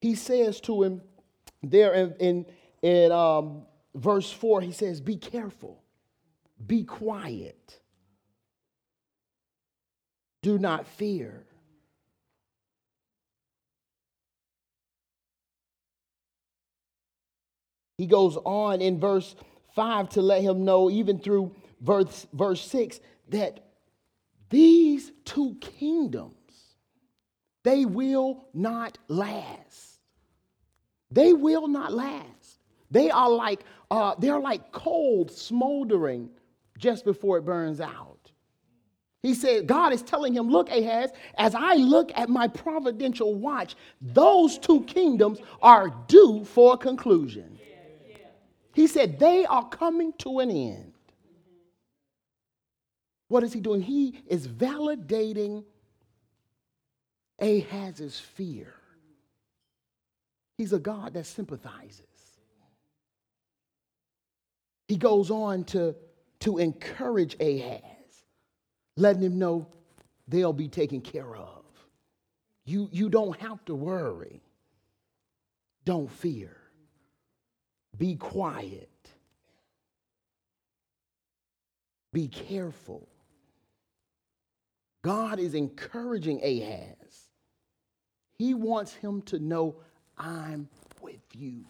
He 0.00 0.14
says 0.14 0.60
to 0.62 0.82
him 0.82 1.02
there 1.62 1.92
in, 1.92 2.14
in, 2.18 2.46
in 2.82 3.12
um, 3.12 3.62
verse 3.94 4.30
4, 4.30 4.62
he 4.62 4.72
says, 4.72 5.00
Be 5.00 5.16
careful, 5.16 5.82
be 6.66 6.84
quiet, 6.84 7.80
do 10.42 10.58
not 10.58 10.86
fear. 10.86 11.44
He 18.00 18.06
goes 18.06 18.38
on 18.46 18.80
in 18.80 18.98
verse 18.98 19.36
5 19.74 20.08
to 20.10 20.22
let 20.22 20.40
him 20.40 20.64
know, 20.64 20.90
even 20.90 21.18
through 21.18 21.54
verse, 21.82 22.26
verse 22.32 22.64
6, 22.70 22.98
that 23.28 23.60
these 24.48 25.12
two 25.26 25.58
kingdoms, 25.60 26.32
they 27.62 27.84
will 27.84 28.46
not 28.54 28.96
last. 29.08 30.00
They 31.10 31.34
will 31.34 31.68
not 31.68 31.92
last. 31.92 32.62
They 32.90 33.10
are 33.10 33.28
like, 33.28 33.64
uh, 33.90 34.14
they're 34.18 34.40
like 34.40 34.72
cold 34.72 35.30
smoldering 35.30 36.30
just 36.78 37.04
before 37.04 37.36
it 37.36 37.42
burns 37.42 37.82
out. 37.82 38.32
He 39.22 39.34
said, 39.34 39.66
God 39.66 39.92
is 39.92 40.00
telling 40.00 40.32
him, 40.32 40.48
Look, 40.48 40.70
Ahaz, 40.70 41.10
as 41.36 41.54
I 41.54 41.74
look 41.74 42.12
at 42.14 42.30
my 42.30 42.48
providential 42.48 43.34
watch, 43.34 43.76
those 44.00 44.56
two 44.56 44.84
kingdoms 44.84 45.40
are 45.60 45.90
due 46.08 46.46
for 46.46 46.78
conclusion. 46.78 47.58
He 48.72 48.86
said, 48.86 49.18
They 49.18 49.44
are 49.44 49.68
coming 49.68 50.12
to 50.18 50.40
an 50.40 50.50
end. 50.50 50.92
What 53.28 53.44
is 53.44 53.52
he 53.52 53.60
doing? 53.60 53.80
He 53.80 54.20
is 54.26 54.48
validating 54.48 55.64
Ahaz's 57.38 58.18
fear. 58.18 58.74
He's 60.58 60.72
a 60.72 60.78
God 60.78 61.14
that 61.14 61.26
sympathizes. 61.26 62.04
He 64.88 64.96
goes 64.96 65.30
on 65.30 65.64
to, 65.66 65.94
to 66.40 66.58
encourage 66.58 67.36
Ahaz, 67.40 68.24
letting 68.96 69.22
him 69.22 69.38
know 69.38 69.68
they'll 70.26 70.52
be 70.52 70.68
taken 70.68 71.00
care 71.00 71.36
of. 71.36 71.64
You, 72.64 72.88
you 72.90 73.08
don't 73.08 73.38
have 73.40 73.64
to 73.66 73.74
worry. 73.74 74.42
Don't 75.84 76.10
fear. 76.10 76.59
Be 77.96 78.16
quiet. 78.16 78.88
Be 82.12 82.28
careful. 82.28 83.06
God 85.02 85.38
is 85.38 85.54
encouraging 85.54 86.42
Ahaz. 86.42 87.28
He 88.36 88.54
wants 88.54 88.92
him 88.94 89.22
to 89.22 89.38
know, 89.38 89.76
I'm 90.18 90.68
with 91.00 91.20
you. 91.34 91.64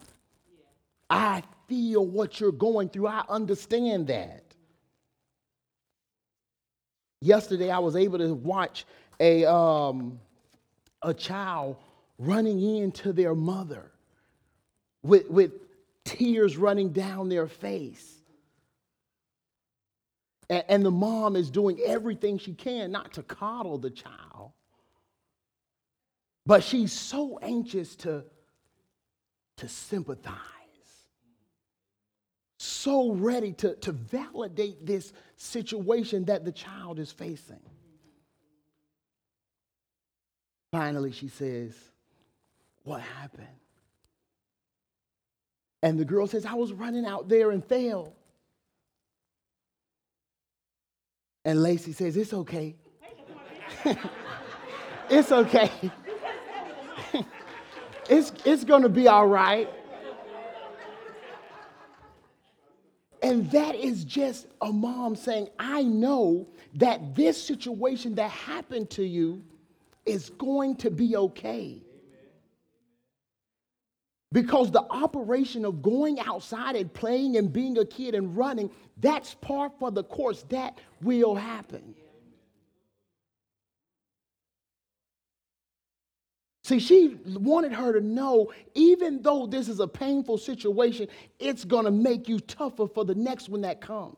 I 1.08 1.42
feel 1.68 2.06
what 2.06 2.40
you're 2.40 2.52
going 2.52 2.88
through. 2.88 3.08
I 3.08 3.24
understand 3.28 4.06
that. 4.06 4.44
Yesterday, 7.20 7.70
I 7.70 7.78
was 7.80 7.96
able 7.96 8.18
to 8.18 8.32
watch 8.34 8.86
a, 9.18 9.44
um, 9.44 10.18
a 11.02 11.12
child 11.12 11.76
running 12.18 12.60
into 12.76 13.12
their 13.12 13.34
mother 13.34 13.90
with, 15.02 15.28
with 15.28 15.52
tears 16.10 16.56
running 16.56 16.90
down 16.90 17.28
their 17.28 17.46
face. 17.46 18.20
And, 20.48 20.64
and 20.68 20.84
the 20.84 20.90
mom 20.90 21.36
is 21.36 21.50
doing 21.50 21.78
everything 21.86 22.38
she 22.38 22.54
can 22.54 22.90
not 22.90 23.12
to 23.14 23.22
coddle 23.22 23.78
the 23.78 23.90
child, 23.90 24.52
but 26.44 26.64
she's 26.64 26.92
so 26.92 27.38
anxious 27.40 27.94
to, 27.96 28.24
to 29.58 29.68
sympathize, 29.68 30.36
so 32.58 33.12
ready 33.12 33.52
to, 33.52 33.76
to 33.76 33.92
validate 33.92 34.84
this 34.84 35.12
situation 35.36 36.24
that 36.24 36.44
the 36.44 36.52
child 36.52 36.98
is 36.98 37.12
facing. 37.12 37.60
Finally, 40.72 41.12
she 41.12 41.28
says, 41.28 41.74
What 42.84 43.00
happened? 43.00 43.46
And 45.82 45.98
the 45.98 46.04
girl 46.04 46.26
says, 46.26 46.44
I 46.44 46.54
was 46.54 46.72
running 46.72 47.06
out 47.06 47.28
there 47.28 47.50
and 47.50 47.64
fell. 47.64 48.14
And 51.44 51.62
Lacey 51.62 51.92
says, 51.92 52.16
It's 52.16 52.34
okay. 52.34 52.76
it's 55.10 55.32
okay. 55.32 55.70
It's, 58.10 58.32
it's 58.44 58.64
going 58.64 58.82
to 58.82 58.88
be 58.88 59.06
all 59.06 59.28
right. 59.28 59.70
And 63.22 63.48
that 63.52 63.76
is 63.76 64.02
just 64.02 64.48
a 64.60 64.72
mom 64.72 65.14
saying, 65.14 65.48
I 65.60 65.84
know 65.84 66.48
that 66.74 67.14
this 67.14 67.40
situation 67.40 68.16
that 68.16 68.30
happened 68.30 68.90
to 68.90 69.04
you 69.04 69.44
is 70.04 70.30
going 70.30 70.74
to 70.76 70.90
be 70.90 71.16
okay. 71.16 71.82
Because 74.32 74.70
the 74.70 74.86
operation 74.90 75.64
of 75.64 75.82
going 75.82 76.20
outside 76.20 76.76
and 76.76 76.92
playing 76.92 77.36
and 77.36 77.52
being 77.52 77.76
a 77.78 77.84
kid 77.84 78.14
and 78.14 78.36
running, 78.36 78.70
that's 78.98 79.34
part 79.34 79.72
for 79.78 79.90
the 79.90 80.04
course. 80.04 80.44
That 80.50 80.78
will 81.02 81.34
happen. 81.34 81.94
See, 86.62 86.78
she 86.78 87.18
wanted 87.26 87.72
her 87.72 87.92
to 87.92 88.00
know 88.00 88.52
even 88.74 89.22
though 89.22 89.48
this 89.48 89.68
is 89.68 89.80
a 89.80 89.88
painful 89.88 90.38
situation, 90.38 91.08
it's 91.40 91.64
going 91.64 91.84
to 91.84 91.90
make 91.90 92.28
you 92.28 92.38
tougher 92.38 92.86
for 92.86 93.04
the 93.04 93.16
next 93.16 93.48
one 93.48 93.62
that 93.62 93.80
comes. 93.80 94.16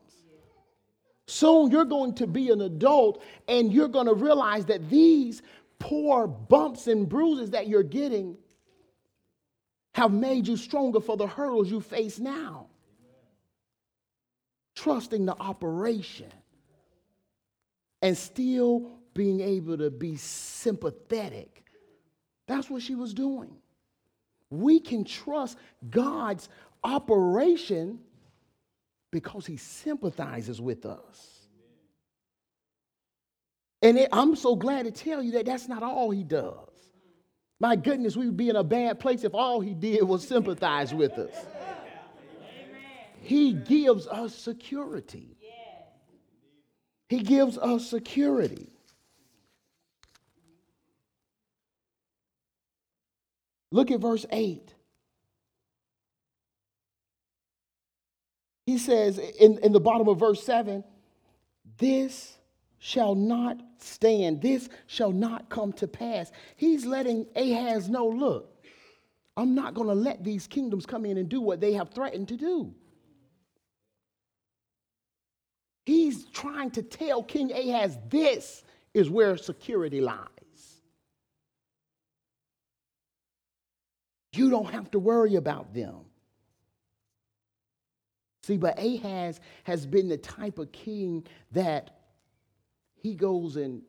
Soon 1.26 1.70
you're 1.70 1.86
going 1.86 2.14
to 2.16 2.26
be 2.26 2.50
an 2.50 2.60
adult 2.60 3.22
and 3.48 3.72
you're 3.72 3.88
going 3.88 4.06
to 4.06 4.12
realize 4.12 4.66
that 4.66 4.90
these 4.90 5.40
poor 5.78 6.26
bumps 6.26 6.88
and 6.88 7.08
bruises 7.08 7.48
that 7.52 7.68
you're 7.68 7.82
getting 7.82 8.36
have 9.94 10.12
made 10.12 10.48
you 10.48 10.56
stronger 10.56 11.00
for 11.00 11.16
the 11.16 11.26
hurdles 11.26 11.70
you 11.70 11.80
face 11.80 12.18
now. 12.18 12.66
Trusting 14.74 15.26
the 15.26 15.36
operation 15.38 16.32
and 18.00 18.16
still 18.16 18.90
being 19.14 19.40
able 19.40 19.76
to 19.78 19.90
be 19.90 20.16
sympathetic. 20.16 21.64
That's 22.46 22.70
what 22.70 22.82
she 22.82 22.94
was 22.94 23.14
doing. 23.14 23.54
We 24.50 24.80
can 24.80 25.04
trust 25.04 25.56
God's 25.88 26.48
operation 26.82 28.00
because 29.10 29.46
he 29.46 29.56
sympathizes 29.56 30.60
with 30.60 30.86
us. 30.86 31.46
And 33.82 33.98
it, 33.98 34.08
I'm 34.12 34.36
so 34.36 34.56
glad 34.56 34.84
to 34.86 34.90
tell 34.90 35.22
you 35.22 35.32
that 35.32 35.46
that's 35.46 35.68
not 35.68 35.82
all 35.82 36.10
he 36.10 36.24
does. 36.24 36.71
My 37.62 37.76
goodness, 37.76 38.16
we 38.16 38.26
would 38.26 38.36
be 38.36 38.48
in 38.48 38.56
a 38.56 38.64
bad 38.64 38.98
place 38.98 39.22
if 39.22 39.34
all 39.34 39.60
he 39.60 39.72
did 39.72 40.02
was 40.02 40.26
sympathize 40.26 40.92
with 40.92 41.12
us. 41.12 41.46
He 43.20 43.52
gives 43.52 44.08
us 44.08 44.34
security. 44.34 45.36
He 47.08 47.20
gives 47.20 47.56
us 47.58 47.86
security. 47.86 48.72
Look 53.70 53.92
at 53.92 54.00
verse 54.00 54.26
8. 54.32 54.74
He 58.66 58.76
says 58.76 59.18
in, 59.18 59.58
in 59.58 59.70
the 59.70 59.78
bottom 59.78 60.08
of 60.08 60.18
verse 60.18 60.42
7 60.42 60.82
this 61.78 62.36
shall 62.84 63.14
not 63.14 63.60
stand, 63.78 64.42
this 64.42 64.68
shall 64.88 65.12
not 65.12 65.48
come 65.48 65.72
to 65.72 65.86
pass. 65.86 66.32
He's 66.56 66.84
letting 66.84 67.26
Ahaz 67.36 67.88
know 67.88 68.08
look, 68.08 68.60
I'm 69.36 69.54
not 69.54 69.72
going 69.74 69.86
to 69.86 69.94
let 69.94 70.24
these 70.24 70.48
kingdoms 70.48 70.84
come 70.84 71.06
in 71.06 71.16
and 71.16 71.28
do 71.28 71.40
what 71.40 71.60
they 71.60 71.74
have 71.74 71.90
threatened 71.90 72.26
to 72.28 72.36
do. 72.36 72.74
He's 75.86 76.24
trying 76.24 76.72
to 76.72 76.82
tell 76.82 77.22
King 77.22 77.52
Ahaz 77.52 77.96
this 78.08 78.64
is 78.92 79.08
where 79.08 79.36
security 79.36 80.00
lies. 80.00 80.26
You 84.32 84.50
don't 84.50 84.72
have 84.72 84.90
to 84.90 84.98
worry 84.98 85.36
about 85.36 85.72
them. 85.72 86.00
See, 88.42 88.56
but 88.56 88.76
Ahaz 88.76 89.38
has 89.62 89.86
been 89.86 90.08
the 90.08 90.16
type 90.16 90.58
of 90.58 90.72
king 90.72 91.24
that 91.52 92.01
he 93.02 93.14
goes 93.14 93.56
and 93.56 93.82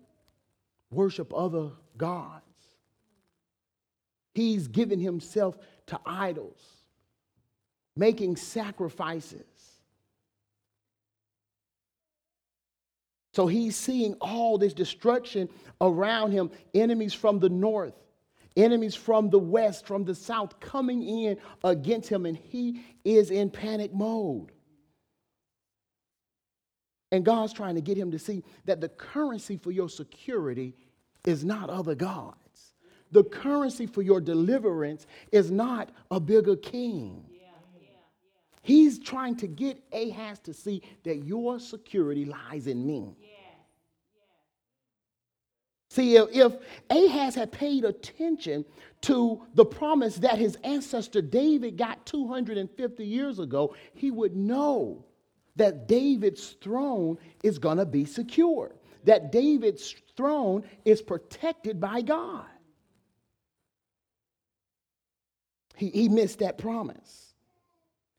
worship 0.91 1.33
other 1.35 1.69
gods. 1.97 2.41
He's 4.33 4.67
given 4.67 4.99
himself 4.99 5.57
to 5.87 5.99
idols, 6.05 6.59
making 7.95 8.37
sacrifices. 8.37 9.45
So 13.33 13.45
he's 13.45 13.75
seeing 13.75 14.15
all 14.15 14.57
this 14.57 14.73
destruction 14.73 15.49
around 15.79 16.31
him, 16.31 16.51
enemies 16.73 17.13
from 17.13 17.39
the 17.39 17.49
north, 17.49 17.93
enemies 18.55 18.95
from 18.95 19.29
the 19.29 19.39
west, 19.39 19.85
from 19.85 20.05
the 20.05 20.15
south 20.15 20.59
coming 20.59 21.03
in 21.03 21.37
against 21.63 22.09
him, 22.09 22.25
and 22.25 22.37
he 22.37 22.81
is 23.03 23.29
in 23.29 23.51
panic 23.51 23.93
mode. 23.93 24.51
And 27.13 27.23
God's 27.23 27.53
trying 27.53 27.75
to 27.75 27.81
get 27.81 27.95
him 27.95 28.09
to 28.09 28.17
see 28.17 28.43
that 28.65 28.81
the 28.81 28.89
currency 28.89 29.55
for 29.55 29.69
your 29.69 29.87
security 29.87 30.73
is 31.25 31.45
not 31.45 31.69
other 31.69 31.93
gods. 31.93 32.73
The 33.11 33.23
currency 33.23 33.85
for 33.85 34.01
your 34.01 34.19
deliverance 34.19 35.05
is 35.31 35.51
not 35.51 35.91
a 36.09 36.19
bigger 36.19 36.55
king. 36.55 37.23
He's 38.63 38.97
trying 38.97 39.35
to 39.37 39.47
get 39.47 39.79
Ahaz 39.93 40.39
to 40.39 40.55
see 40.55 40.81
that 41.03 41.17
your 41.17 41.59
security 41.59 42.25
lies 42.25 42.65
in 42.65 42.83
me. 42.83 43.15
See, 45.91 46.15
if, 46.15 46.29
if 46.31 46.53
Ahaz 46.89 47.35
had 47.35 47.51
paid 47.51 47.85
attention 47.85 48.65
to 49.01 49.39
the 49.53 49.65
promise 49.65 50.15
that 50.15 50.39
his 50.39 50.55
ancestor 50.63 51.21
David 51.21 51.77
got 51.77 52.03
250 52.07 53.05
years 53.05 53.37
ago, 53.37 53.75
he 53.93 54.09
would 54.09 54.35
know 54.35 55.05
that 55.55 55.87
David's 55.87 56.55
throne 56.61 57.17
is 57.43 57.59
going 57.59 57.77
to 57.77 57.85
be 57.85 58.05
secure, 58.05 58.75
that 59.03 59.31
David's 59.31 59.95
throne 60.15 60.63
is 60.85 61.01
protected 61.01 61.79
by 61.79 62.01
God. 62.01 62.45
He, 65.75 65.89
he 65.89 66.09
missed 66.09 66.39
that 66.39 66.57
promise. 66.57 67.33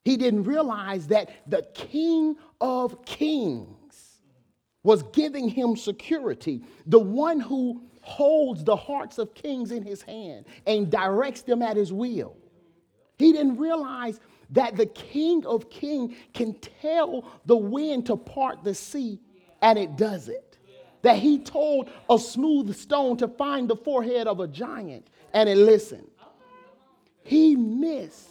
He 0.05 0.17
didn't 0.17 0.45
realize 0.45 1.07
that 1.09 1.31
the 1.49 1.63
King 1.75 2.37
of 2.61 3.05
Kings 3.05 4.21
was 4.83 5.03
giving 5.15 5.49
him 5.49 5.77
security, 5.77 6.63
the 6.87 6.99
one 6.99 7.41
who 7.41 7.83
holds 8.03 8.63
the 8.63 8.77
hearts 8.77 9.19
of 9.19 9.35
kings 9.35 9.73
in 9.73 9.83
his 9.83 10.03
hand 10.03 10.45
and 10.67 10.91
directs 10.91 11.41
them 11.41 11.63
at 11.63 11.75
his 11.75 11.91
will. 11.91 12.37
He 13.19 13.33
didn't 13.33 13.57
realize 13.57 14.21
that 14.51 14.77
the 14.77 14.87
King 14.87 15.45
of 15.47 15.71
Kings 15.71 16.15
can 16.33 16.55
tell 16.83 17.31
the 17.47 17.57
wind 17.57 18.07
to 18.07 18.17
part 18.17 18.65
the 18.65 18.75
sea 18.75 19.21
and 19.63 19.79
it 19.79 19.97
does 19.97 20.29
it. 20.29 20.59
That 21.03 21.19
he 21.19 21.39
told 21.39 21.91
a 22.09 22.19
smooth 22.19 22.75
stone 22.77 23.17
to 23.19 23.29
find 23.29 23.69
the 23.69 23.77
forehead 23.77 24.27
of 24.27 24.41
a 24.41 24.49
giant 24.49 25.09
and 25.33 25.49
it 25.49 25.57
listened. 25.57 26.09
He 27.23 27.57
missed 27.57 28.29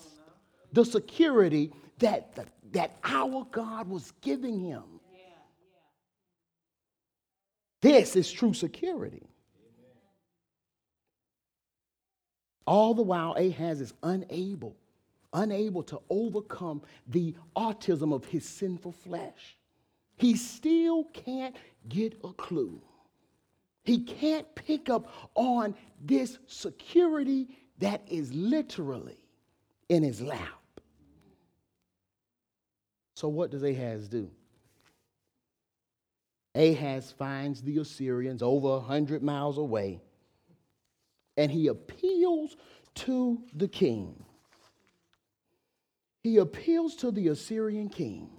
the 0.72 0.86
security 0.86 1.72
that, 2.00 2.36
the, 2.36 2.46
that 2.72 2.98
our 3.04 3.46
God 3.52 3.90
was 3.90 4.12
giving 4.22 4.60
him. 4.60 4.84
This 7.82 8.16
is 8.16 8.32
true 8.32 8.54
security. 8.54 9.28
All 12.66 12.94
the 12.94 13.02
while, 13.02 13.34
Ahaz 13.34 13.82
is 13.82 13.94
unable, 14.02 14.78
unable 15.34 15.84
to 15.84 16.02
overcome 16.10 16.82
the 17.08 17.36
autism 17.56 18.14
of 18.14 18.26
his 18.26 18.46
sinful 18.46 18.92
flesh. 18.92 19.58
He 20.16 20.36
still 20.36 21.06
can't 21.06 21.56
get 21.90 22.18
a 22.24 22.34
clue. 22.34 22.82
He 23.84 24.00
can't 24.00 24.48
pick 24.56 24.90
up 24.90 25.12
on 25.36 25.76
this 26.02 26.38
security 26.48 27.50
that 27.80 28.02
is 28.08 28.34
literally 28.34 29.18
in 29.90 30.04
his 30.04 30.22
lap. 30.22 30.50
So, 33.16 33.28
what 33.28 33.52
does 33.52 33.64
Ahaz 33.64 34.08
do? 34.08 34.30
Ahaz 36.56 37.12
finds 37.12 37.62
the 37.62 37.80
Assyrians 37.80 38.42
over 38.42 38.68
a 38.68 38.80
100 38.80 39.24
miles 39.24 39.58
away 39.58 40.00
and 41.38 41.52
he 41.52 41.68
appeals 41.68 42.58
to 42.96 43.42
the 43.56 43.68
king. 43.68 44.23
He 46.24 46.38
appeals 46.38 46.96
to 46.98 47.12
the 47.12 47.28
Assyrian 47.28 47.90
king. 47.90 48.30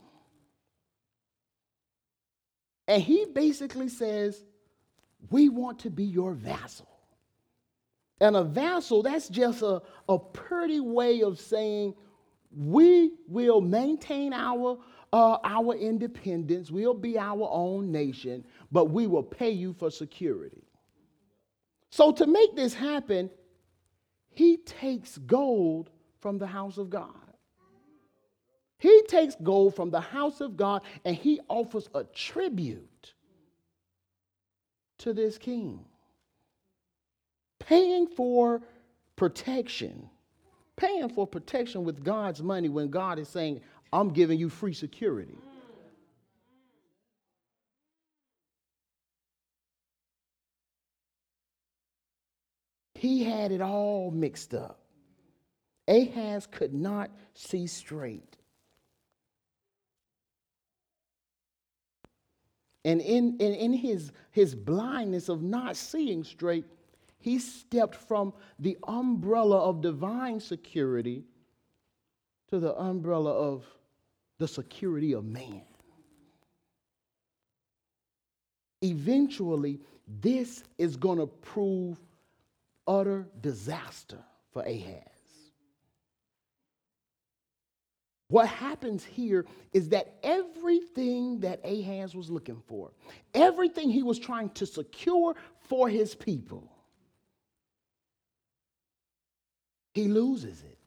And 2.89 3.03
he 3.03 3.27
basically 3.27 3.89
says, 3.89 4.43
We 5.31 5.51
want 5.51 5.81
to 5.81 5.91
be 5.91 6.05
your 6.05 6.33
vassal. 6.33 6.89
And 8.21 8.37
a 8.37 8.45
vassal, 8.45 9.03
that's 9.03 9.29
just 9.29 9.63
a, 9.63 9.83
a 10.09 10.19
pretty 10.19 10.81
way 10.81 11.23
of 11.23 11.39
saying, 11.39 11.95
We 12.51 13.13
will 13.29 13.61
maintain 13.61 14.33
our 14.33 14.79
uh, 15.13 15.39
our 15.45 15.75
independence. 15.75 16.73
We'll 16.73 16.93
be 16.93 17.17
our 17.17 17.49
own 17.53 17.93
nation, 17.93 18.45
but 18.73 18.87
we 18.87 19.07
will 19.07 19.23
pay 19.23 19.51
you 19.51 19.73
for 19.73 19.89
security. 19.89 20.65
So, 21.91 22.11
to 22.11 22.27
make 22.27 22.57
this 22.57 22.75
happen, 22.75 23.31
he 24.31 24.57
takes 24.57 25.17
gold 25.19 25.91
from 26.21 26.39
the 26.39 26.49
house 26.49 26.79
of 26.79 26.91
God. 26.91 27.24
He 28.79 29.03
takes 29.09 29.35
gold 29.43 29.75
from 29.75 29.91
the 29.91 30.01
house 30.01 30.41
of 30.41 30.57
God 30.57 30.83
and 31.05 31.17
he 31.17 31.41
offers 31.49 31.89
a 31.95 32.05
tribute 32.05 33.15
to 34.99 35.13
this 35.13 35.39
king, 35.39 35.85
paying 37.59 38.07
for 38.07 38.63
protection, 39.17 40.09
paying 40.77 41.09
for 41.09 41.27
protection 41.27 41.85
with 41.85 42.05
God's 42.05 42.43
money 42.43 42.69
when 42.69 42.89
God 42.91 43.19
is 43.19 43.29
saying, 43.29 43.61
I'm 43.93 44.11
giving 44.11 44.39
you 44.39 44.49
free 44.49 44.75
security. 44.75 45.39
He 52.95 53.23
had 53.23 53.53
it 53.53 53.61
all 53.61 54.11
mixed 54.11 54.55
up. 54.55 54.81
Ahaz 55.87 56.47
could 56.47 56.73
not 56.73 57.11
see 57.35 57.67
straight. 57.67 58.34
And 62.85 63.01
in, 63.01 63.37
in, 63.39 63.55
in 63.55 63.73
his, 63.73 64.13
his 64.31 64.55
blindness 64.55 65.29
of 65.29 65.43
not 65.43 65.77
seeing 65.77 66.23
straight, 66.23 66.67
he 67.19 67.39
stepped 67.39 67.95
from 67.95 68.35
the 68.59 68.77
umbrella 68.87 69.59
of 69.59 69.81
divine 69.81 70.39
security 70.41 71.25
to 72.51 72.59
the 72.59 72.75
umbrella 72.79 73.33
of 73.33 73.65
the 74.39 74.47
security 74.47 75.13
of 75.13 75.25
man. 75.25 75.63
Eventually, 78.83 79.81
this 80.21 80.63
is 80.77 80.97
going 80.97 81.19
to 81.19 81.27
prove 81.27 81.99
utter 82.87 83.27
disaster 83.41 84.19
for 84.53 84.63
Ahaz. 84.63 85.14
What 88.29 88.49
happens 88.49 89.05
here 89.05 89.45
is 89.73 89.91
that 89.91 90.17
everything 90.23 91.41
that 91.41 91.61
Ahaz 91.65 92.15
was 92.15 92.31
looking 92.31 92.63
for, 92.67 92.91
everything 93.35 93.91
he 93.91 94.03
was 94.03 94.19
trying 94.19 94.51
to 94.51 94.67
secure 94.67 95.37
for 95.69 95.89
his 95.89 96.15
people, 96.15 96.71
he 99.93 100.09
loses 100.09 100.63
it. 100.63 100.79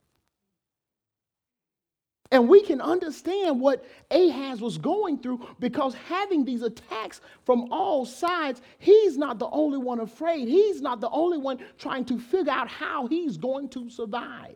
And 2.29 2.49
we 2.49 2.61
can 2.61 2.81
understand 2.81 3.61
what 3.61 3.85
Ahaz 4.11 4.59
was 4.59 4.77
going 4.77 5.19
through 5.19 5.47
because 5.59 5.93
having 5.93 6.43
these 6.43 6.61
attacks 6.61 7.21
from 7.45 7.71
all 7.71 8.05
sides, 8.05 8.61
he's 8.79 9.17
not 9.17 9.39
the 9.39 9.49
only 9.49 9.77
one 9.77 10.01
afraid. 10.01 10.49
He's 10.49 10.81
not 10.81 10.99
the 10.99 11.09
only 11.09 11.37
one 11.37 11.59
trying 11.77 12.03
to 12.05 12.19
figure 12.19 12.51
out 12.51 12.67
how 12.67 13.07
he's 13.07 13.37
going 13.37 13.69
to 13.69 13.89
survive. 13.89 14.55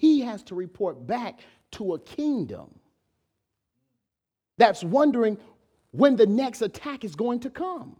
He 0.00 0.22
has 0.22 0.42
to 0.44 0.54
report 0.54 1.06
back 1.06 1.40
to 1.72 1.92
a 1.92 1.98
kingdom 1.98 2.70
that's 4.56 4.82
wondering 4.82 5.36
when 5.90 6.16
the 6.16 6.24
next 6.24 6.62
attack 6.62 7.04
is 7.04 7.14
going 7.14 7.40
to 7.40 7.50
come. 7.50 7.96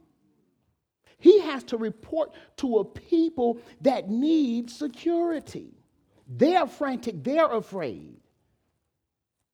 He 1.19 1.41
has 1.41 1.63
to 1.65 1.77
report 1.77 2.33
to 2.57 2.79
a 2.79 2.85
people 2.87 3.59
that 3.83 4.09
need 4.09 4.71
security. 4.71 5.75
They're 6.27 6.67
frantic, 6.67 7.23
they're 7.23 7.53
afraid, 7.53 8.17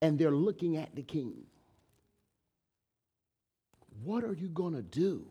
and 0.01 0.17
they're 0.17 0.31
looking 0.31 0.77
at 0.77 0.95
the 0.95 1.03
king. 1.03 1.47
What 4.05 4.23
are 4.23 4.35
you 4.35 4.51
going 4.51 4.75
to 4.75 4.83
do? 4.83 5.27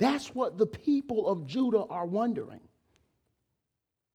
That's 0.00 0.34
what 0.34 0.58
the 0.58 0.66
people 0.66 1.28
of 1.28 1.46
Judah 1.46 1.84
are 1.84 2.06
wondering. 2.06 2.62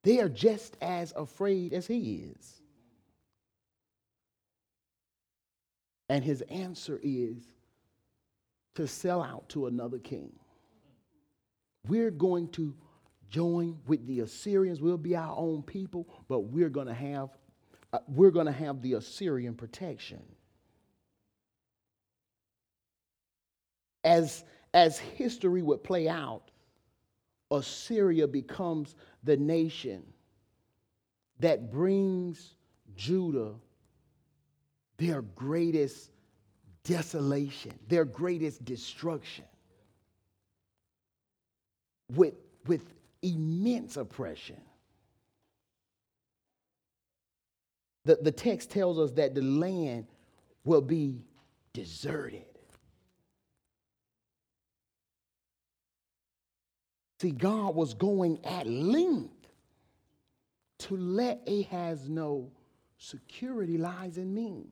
They 0.07 0.21
are 0.21 0.29
just 0.29 0.77
as 0.81 1.11
afraid 1.17 1.73
as 1.73 1.85
he 1.85 2.31
is. 2.33 2.61
And 6.07 6.23
his 6.23 6.43
answer 6.43 6.97
is 7.03 7.43
to 8.75 8.87
sell 8.87 9.21
out 9.21 9.49
to 9.49 9.67
another 9.67 9.99
king. 9.99 10.31
We're 11.89 12.09
going 12.09 12.47
to 12.51 12.73
join 13.29 13.79
with 13.85 14.07
the 14.07 14.21
Assyrians. 14.21 14.79
We'll 14.79 14.97
be 14.97 15.17
our 15.17 15.35
own 15.35 15.61
people, 15.61 16.07
but 16.29 16.39
we're 16.39 16.69
going 16.69 16.87
to 16.87 16.93
have 16.93 17.31
uh, 17.91 17.99
we're 18.07 18.31
going 18.31 18.45
to 18.45 18.53
have 18.53 18.81
the 18.81 18.93
Assyrian 18.93 19.55
protection. 19.55 20.23
As 24.05 24.45
as 24.73 24.99
history 24.99 25.61
would 25.61 25.83
play 25.83 26.07
out, 26.07 26.46
Assyria 27.51 28.27
becomes 28.27 28.95
the 29.23 29.37
nation 29.37 30.03
that 31.39 31.71
brings 31.71 32.55
Judah 32.95 33.53
their 34.97 35.21
greatest 35.21 36.09
desolation, 36.83 37.73
their 37.87 38.05
greatest 38.05 38.65
destruction. 38.65 39.45
With, 42.13 42.35
with 42.65 42.93
immense 43.21 43.97
oppression. 43.97 44.61
The, 48.05 48.17
the 48.21 48.31
text 48.31 48.71
tells 48.71 48.97
us 48.97 49.11
that 49.13 49.35
the 49.35 49.41
land 49.41 50.07
will 50.63 50.81
be 50.81 51.25
deserted. 51.73 52.46
See, 57.19 57.31
God 57.31 57.75
was 57.75 57.93
going 57.93 58.39
at 58.45 58.67
length 58.67 59.33
to 60.79 60.95
let 60.95 61.41
Ahaz 61.47 62.07
know 62.07 62.51
security 62.97 63.77
lies 63.77 64.17
in 64.17 64.33
me. 64.33 64.67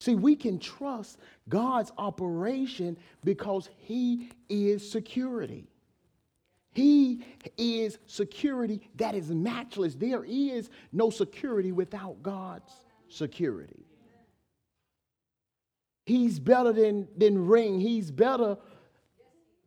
See, 0.00 0.14
we 0.14 0.36
can 0.36 0.58
trust 0.58 1.18
God's 1.48 1.92
operation 1.98 2.96
because 3.24 3.68
He 3.78 4.30
is 4.48 4.88
security. 4.90 5.68
He 6.72 7.24
is 7.56 7.98
security 8.06 8.82
that 8.96 9.14
is 9.14 9.30
matchless. 9.30 9.94
There 9.94 10.24
is 10.24 10.70
no 10.92 11.10
security 11.10 11.72
without 11.72 12.22
God's 12.22 12.70
security. 13.08 13.86
He's 16.04 16.38
better 16.38 16.72
than, 16.72 17.08
than 17.16 17.46
Ring. 17.46 17.80
He's 17.80 18.10
better 18.10 18.58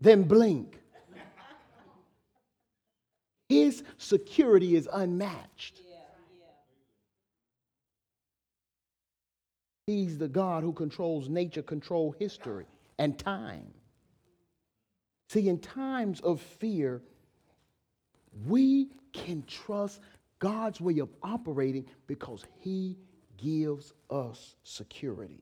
than 0.01 0.23
Blink. 0.23 0.79
His 3.47 3.83
security 3.97 4.75
is 4.75 4.87
unmatched. 4.91 5.81
He's 9.87 10.19
the 10.19 10.27
God 10.27 10.63
who 10.63 10.71
controls 10.71 11.29
nature, 11.29 11.63
control 11.63 12.11
history 12.19 12.67
and 12.99 13.17
time. 13.17 13.73
See, 15.29 15.49
in 15.49 15.57
times 15.57 16.21
of 16.21 16.39
fear, 16.41 17.01
we 18.45 18.89
can 19.13 19.43
trust 19.47 20.01
God's 20.37 20.79
way 20.79 20.99
of 20.99 21.09
operating 21.23 21.85
because 22.05 22.43
He 22.59 22.97
gives 23.37 23.93
us 24.11 24.55
security. 24.63 25.41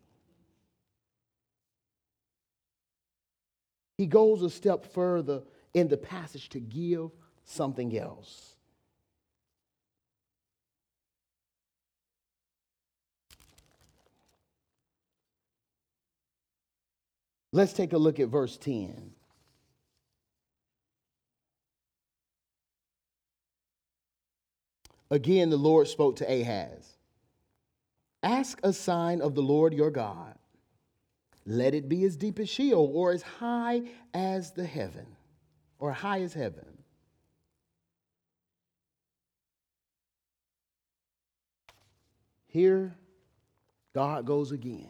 He 3.98 4.06
goes 4.06 4.44
a 4.44 4.50
step 4.50 4.86
further 4.94 5.42
in 5.74 5.88
the 5.88 5.98
passage 5.98 6.50
to 6.50 6.60
give 6.60 7.10
something 7.46 7.98
else. 7.98 8.56
Let's 17.52 17.74
take 17.74 17.94
a 17.94 17.98
look 17.98 18.20
at 18.20 18.28
verse 18.28 18.58
10. 18.58 19.14
Again, 25.10 25.50
the 25.50 25.58
Lord 25.58 25.88
spoke 25.88 26.18
to 26.18 26.26
Ahaz 26.32 26.98
Ask 28.22 28.60
a 28.62 28.74
sign 28.74 29.22
of 29.22 29.36
the 29.36 29.42
Lord 29.42 29.74
your 29.74 29.90
God. 29.90 30.36
Let 31.48 31.74
it 31.74 31.90
be 31.90 32.04
as 32.04 32.16
deep 32.16 32.38
as 32.40 32.50
Sheol 32.50 32.92
or 32.94 33.12
as 33.12 33.24
high 33.24 33.84
as 34.14 34.52
the 34.52 34.66
heaven, 34.66 35.08
or 35.80 35.92
high 35.92 36.22
as 36.22 36.34
heaven. 36.34 36.66
Here, 42.48 42.94
God 43.94 44.26
goes 44.26 44.52
again. 44.52 44.90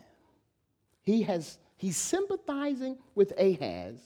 He 1.04 1.22
has, 1.24 1.58
he's 1.78 1.96
sympathizing 1.96 2.98
with 3.16 3.32
Ahaz, 3.40 4.02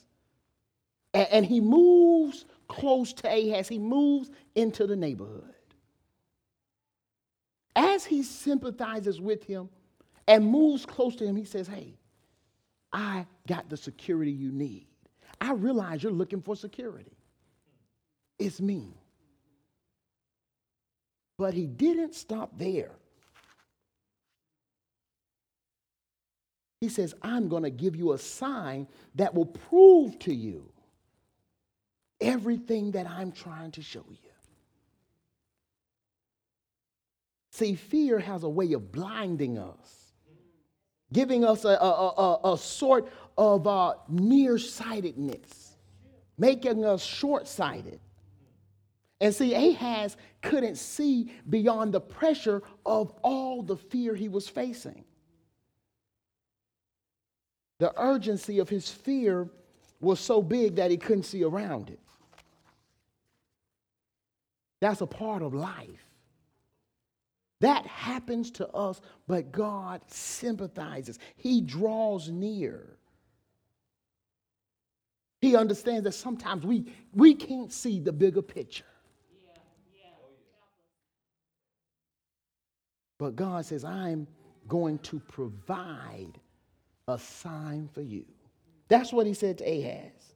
and, 1.13 1.27
and 1.31 1.45
he 1.45 1.61
moves 1.61 2.45
close 2.67 3.13
to 3.13 3.27
Ahaz. 3.27 3.67
He 3.67 3.79
moves 3.79 4.29
into 4.55 4.85
the 4.85 4.95
neighborhood 4.95 5.55
as 7.75 8.05
he 8.05 8.23
sympathizes 8.23 9.19
with 9.21 9.43
him 9.43 9.69
and 10.27 10.45
moves 10.45 10.85
close 10.85 11.15
to 11.17 11.25
him, 11.25 11.35
he 11.35 11.45
says, 11.45 11.67
Hey, 11.67 11.95
I 12.93 13.25
got 13.47 13.69
the 13.69 13.77
security 13.77 14.31
you 14.31 14.51
need. 14.51 14.87
I 15.39 15.53
realize 15.53 16.03
you're 16.03 16.11
looking 16.11 16.41
for 16.41 16.55
security. 16.55 17.17
It's 18.37 18.59
me. 18.59 18.93
But 21.37 21.53
he 21.53 21.65
didn't 21.65 22.13
stop 22.13 22.57
there. 22.57 22.91
He 26.81 26.89
says, 26.89 27.13
I'm 27.21 27.47
going 27.47 27.63
to 27.63 27.69
give 27.69 27.95
you 27.95 28.13
a 28.13 28.17
sign 28.17 28.87
that 29.15 29.33
will 29.35 29.45
prove 29.45 30.17
to 30.19 30.33
you 30.33 30.71
everything 32.19 32.91
that 32.91 33.07
I'm 33.07 33.31
trying 33.31 33.71
to 33.71 33.81
show 33.81 34.05
you. 34.09 34.17
See, 37.51 37.75
fear 37.75 38.17
has 38.19 38.43
a 38.43 38.49
way 38.49 38.73
of 38.73 38.91
blinding 38.91 39.59
us, 39.59 40.00
giving 41.13 41.43
us 41.43 41.65
a, 41.65 41.69
a, 41.69 41.73
a, 41.73 42.53
a 42.53 42.57
sort 42.57 43.11
of 43.37 43.67
uh, 43.67 43.95
nearsightedness, 44.07 45.75
making 46.37 46.85
us 46.85 47.03
short 47.03 47.47
sighted. 47.47 47.99
And 49.19 49.33
see, 49.33 49.53
Ahaz 49.53 50.17
couldn't 50.41 50.77
see 50.77 51.31
beyond 51.49 51.93
the 51.93 52.01
pressure 52.01 52.63
of 52.85 53.11
all 53.21 53.61
the 53.61 53.77
fear 53.77 54.15
he 54.15 54.29
was 54.29 54.47
facing. 54.47 55.03
The 57.79 57.93
urgency 57.99 58.59
of 58.59 58.69
his 58.69 58.89
fear 58.89 59.49
was 59.99 60.19
so 60.19 60.41
big 60.41 60.75
that 60.75 60.91
he 60.91 60.97
couldn't 60.97 61.23
see 61.23 61.43
around 61.43 61.89
it. 61.89 61.99
That's 64.79 65.01
a 65.01 65.07
part 65.07 65.43
of 65.43 65.53
life. 65.53 66.10
That 67.61 67.85
happens 67.85 68.49
to 68.51 68.67
us, 68.69 69.01
but 69.27 69.51
God 69.51 70.01
sympathizes. 70.07 71.19
He 71.37 71.61
draws 71.61 72.27
near. 72.27 72.97
He 75.41 75.55
understands 75.55 76.03
that 76.05 76.13
sometimes 76.13 76.65
we, 76.65 76.91
we 77.13 77.35
can't 77.35 77.71
see 77.71 77.99
the 77.99 78.11
bigger 78.11 78.41
picture. 78.41 78.83
But 83.19 83.35
God 83.35 83.63
says, 83.63 83.83
I'm 83.83 84.25
going 84.67 84.97
to 84.99 85.19
provide 85.19 86.39
a 87.07 87.19
sign 87.19 87.89
for 87.93 88.01
you. 88.01 88.25
That's 88.87 89.13
what 89.13 89.27
he 89.27 89.35
said 89.35 89.59
to 89.59 89.63
Ahaz. 89.63 90.33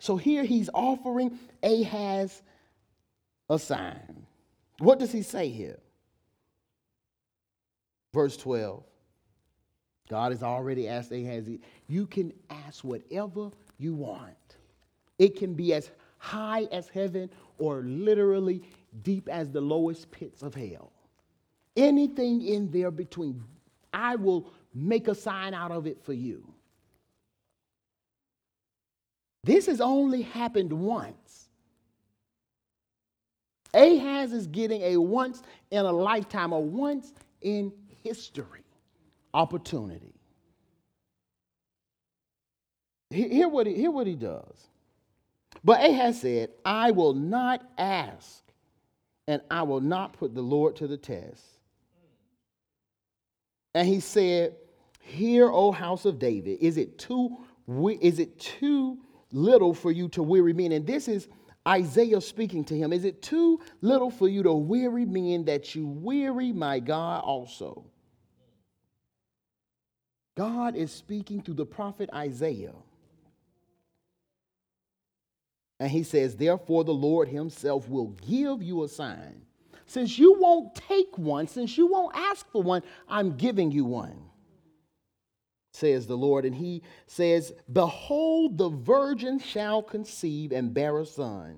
So 0.00 0.16
here 0.16 0.42
he's 0.42 0.68
offering 0.74 1.38
Ahaz 1.62 2.42
a 3.48 3.58
sign. 3.60 4.26
What 4.78 4.98
does 4.98 5.12
he 5.12 5.22
say 5.22 5.48
here? 5.48 5.78
Verse 8.12 8.36
12. 8.36 8.82
God 10.08 10.32
has 10.32 10.42
already 10.42 10.88
asked 10.88 11.12
Ahaz, 11.12 11.48
you 11.88 12.06
can 12.06 12.32
ask 12.50 12.84
whatever 12.84 13.50
you 13.78 13.94
want. 13.94 14.36
It 15.18 15.36
can 15.36 15.54
be 15.54 15.72
as 15.72 15.90
high 16.18 16.64
as 16.70 16.88
heaven 16.88 17.30
or 17.58 17.82
literally 17.82 18.62
deep 19.02 19.28
as 19.28 19.50
the 19.50 19.60
lowest 19.60 20.10
pits 20.10 20.42
of 20.42 20.54
hell. 20.54 20.92
Anything 21.76 22.42
in 22.46 22.70
there 22.70 22.90
between, 22.90 23.42
I 23.92 24.16
will 24.16 24.52
make 24.74 25.08
a 25.08 25.14
sign 25.14 25.54
out 25.54 25.70
of 25.70 25.86
it 25.86 26.02
for 26.02 26.12
you. 26.12 26.46
This 29.42 29.66
has 29.66 29.80
only 29.80 30.22
happened 30.22 30.72
once. 30.72 31.43
Ahaz 33.74 34.32
is 34.32 34.46
getting 34.46 34.82
a 34.82 34.96
once 34.96 35.42
in 35.70 35.84
a 35.84 35.92
lifetime, 35.92 36.52
a 36.52 36.60
once 36.60 37.12
in 37.42 37.72
history 38.02 38.62
opportunity. 39.32 40.14
Hear 43.10 43.48
what 43.48 43.66
he, 43.66 43.74
hear 43.74 43.90
what 43.90 44.06
he 44.06 44.14
does. 44.14 44.68
But 45.62 45.84
Ahaz 45.84 46.20
said, 46.20 46.50
I 46.64 46.90
will 46.90 47.14
not 47.14 47.62
ask 47.78 48.42
and 49.26 49.40
I 49.50 49.62
will 49.62 49.80
not 49.80 50.12
put 50.14 50.34
the 50.34 50.42
Lord 50.42 50.76
to 50.76 50.86
the 50.86 50.96
test. 50.96 51.42
And 53.74 53.88
he 53.88 54.00
said, 54.00 54.56
Hear, 55.00 55.50
O 55.50 55.70
house 55.70 56.06
of 56.06 56.18
David, 56.18 56.58
is 56.60 56.76
it 56.78 56.98
too 56.98 57.36
is 58.00 58.18
it 58.18 58.38
too 58.38 58.98
little 59.32 59.74
for 59.74 59.90
you 59.90 60.08
to 60.10 60.22
weary 60.22 60.52
me? 60.52 60.66
And 60.66 60.86
this 60.86 61.08
is 61.08 61.28
Isaiah 61.66 62.20
speaking 62.20 62.64
to 62.64 62.76
him. 62.76 62.92
Is 62.92 63.04
it 63.04 63.22
too 63.22 63.60
little 63.80 64.10
for 64.10 64.28
you 64.28 64.42
to 64.42 64.52
weary 64.52 65.06
me 65.06 65.34
and 65.34 65.46
that 65.46 65.74
you 65.74 65.86
weary 65.86 66.52
my 66.52 66.78
God 66.78 67.24
also? 67.24 67.84
God 70.36 70.74
is 70.76 70.92
speaking 70.92 71.42
through 71.42 71.54
the 71.54 71.66
prophet 71.66 72.10
Isaiah. 72.12 72.74
And 75.80 75.90
he 75.90 76.02
says, 76.02 76.36
Therefore, 76.36 76.84
the 76.84 76.94
Lord 76.94 77.28
himself 77.28 77.88
will 77.88 78.08
give 78.26 78.62
you 78.62 78.84
a 78.84 78.88
sign. 78.88 79.42
Since 79.86 80.18
you 80.18 80.38
won't 80.40 80.74
take 80.74 81.16
one, 81.18 81.46
since 81.46 81.76
you 81.76 81.86
won't 81.86 82.16
ask 82.16 82.50
for 82.50 82.62
one, 82.62 82.82
I'm 83.08 83.36
giving 83.36 83.70
you 83.70 83.84
one, 83.84 84.18
says 85.74 86.06
the 86.06 86.16
Lord. 86.16 86.44
And 86.44 86.54
he 86.54 86.82
says, 87.06 87.52
Behold, 87.72 88.56
the 88.56 88.70
virgin 88.70 89.38
shall 89.38 89.82
conceive 89.82 90.52
and 90.52 90.72
bear 90.72 90.98
a 90.98 91.06
son, 91.06 91.56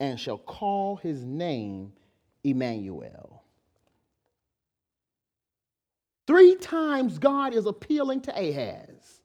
and 0.00 0.18
shall 0.18 0.38
call 0.38 0.96
his 0.96 1.24
name 1.24 1.92
Emmanuel. 2.44 3.42
Three 6.26 6.56
times 6.56 7.18
God 7.18 7.54
is 7.54 7.66
appealing 7.66 8.22
to 8.22 8.32
Ahaz, 8.32 9.20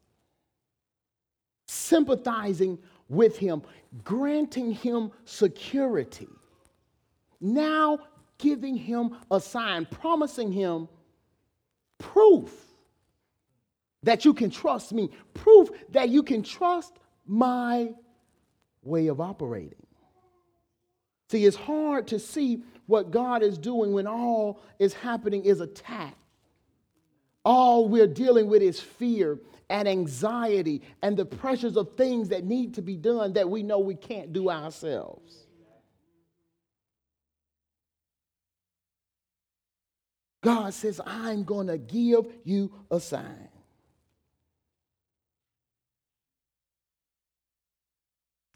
sympathizing 1.68 2.78
with 3.10 3.38
him, 3.38 3.64
granting 4.04 4.72
him 4.72 5.12
security. 5.26 6.30
Now 7.42 8.00
giving 8.38 8.76
him 8.76 9.18
a 9.32 9.42
sign, 9.42 9.88
promising 9.88 10.52
him 10.52 10.88
proof 11.98 12.71
that 14.04 14.26
you 14.26 14.34
can 14.34 14.50
trust 14.50 14.94
me, 14.94 15.10
proof 15.34 15.70
that 15.90 16.10
you 16.10 16.24
can 16.24 16.44
trust 16.44 16.94
my 17.26 17.94
way 18.84 19.08
of 19.08 19.22
operating. 19.22 19.86
See, 21.30 21.46
it's 21.46 21.56
hard 21.56 22.08
to 22.08 22.20
see 22.20 22.64
what 22.88 23.12
God 23.12 23.42
is 23.44 23.58
doing 23.58 23.94
when 23.94 24.08
all 24.08 24.60
is 24.80 24.94
happening 24.94 25.46
is 25.46 25.62
attack. 25.62 26.16
All 27.46 27.88
we're 27.88 28.08
dealing 28.08 28.48
with 28.48 28.62
is 28.62 28.80
fear 28.80 29.40
and 29.70 29.88
anxiety 29.88 30.82
and 31.02 31.16
the 31.16 31.26
pressures 31.26 31.78
of 31.78 31.96
things 31.96 32.30
that 32.30 32.44
need 32.44 32.74
to 32.74 32.82
be 32.82 32.98
done 32.98 33.34
that 33.34 33.50
we 33.50 33.64
know 33.64 33.80
we 33.80 33.96
can't 33.96 34.34
do 34.34 34.50
ourselves. 34.50 35.48
God 40.44 40.74
says, 40.74 41.00
I'm 41.06 41.44
going 41.44 41.68
to 41.68 41.78
give 41.78 42.26
you 42.44 42.74
a 42.90 43.00
sign. 43.00 43.51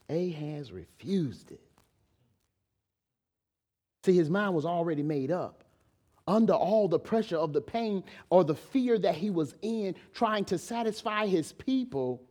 Ahaz 0.09 0.71
refused 0.71 1.51
it. 1.51 1.61
See, 4.03 4.13
his 4.13 4.29
mind 4.29 4.53
was 4.53 4.65
already 4.65 5.03
made 5.03 5.31
up 5.31 5.65
under 6.27 6.53
all 6.53 6.87
the 6.87 6.99
pressure 6.99 7.37
of 7.37 7.53
the 7.53 7.61
pain 7.61 8.03
or 8.29 8.43
the 8.43 8.55
fear 8.55 8.97
that 8.99 9.15
he 9.15 9.29
was 9.29 9.55
in, 9.61 9.95
trying 10.13 10.45
to 10.45 10.57
satisfy 10.57 11.27
his 11.27 11.53
people, 11.53 12.21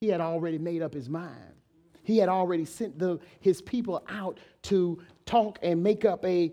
he 0.00 0.08
had 0.08 0.20
already 0.20 0.58
made 0.58 0.82
up 0.82 0.92
his 0.92 1.08
mind. 1.08 1.54
He 2.02 2.18
had 2.18 2.28
already 2.28 2.64
sent 2.64 2.98
the, 2.98 3.18
his 3.40 3.62
people 3.62 4.04
out 4.08 4.38
to 4.62 5.02
talk 5.24 5.58
and 5.62 5.82
make 5.82 6.04
up 6.04 6.24
a, 6.24 6.52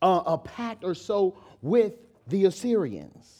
a, 0.00 0.22
a 0.26 0.38
pact 0.38 0.84
or 0.84 0.94
so 0.94 1.36
with 1.60 1.94
the 2.28 2.44
Assyrians. 2.44 3.39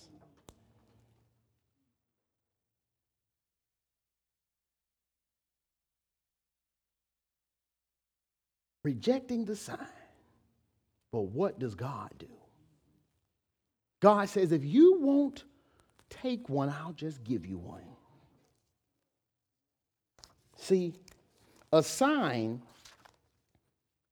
Rejecting 8.83 9.45
the 9.45 9.57
sign 9.57 9.79
but 11.13 11.23
what 11.23 11.59
does 11.59 11.75
God 11.75 12.11
do? 12.19 12.29
God 14.01 14.29
says, 14.29 14.53
if 14.53 14.65
you 14.65 14.99
won't 15.01 15.45
take 16.09 16.49
one, 16.49 16.69
I'll 16.69 16.93
just 16.93 17.23
give 17.25 17.45
you 17.45 17.59
one. 17.59 17.83
See, 20.57 20.95
a 21.73 21.83
sign 21.83 22.63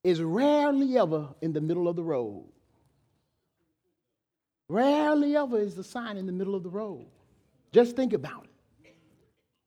is 0.05 0.21
rarely 0.23 0.99
ever 0.99 1.29
in 1.41 1.53
the 1.53 1.61
middle 1.61 1.89
of 1.89 1.97
the 1.97 2.03
road. 2.03 2.45
Rarely 4.69 5.37
ever 5.37 5.59
is 5.59 5.75
the 5.75 5.85
sign 5.85 6.17
in 6.17 6.27
the 6.27 6.33
middle 6.33 6.55
of 6.55 6.63
the 6.63 6.71
road. 6.71 7.07
Just 7.73 7.97
think 7.97 8.13
about 8.13 8.45
it. 8.45 8.95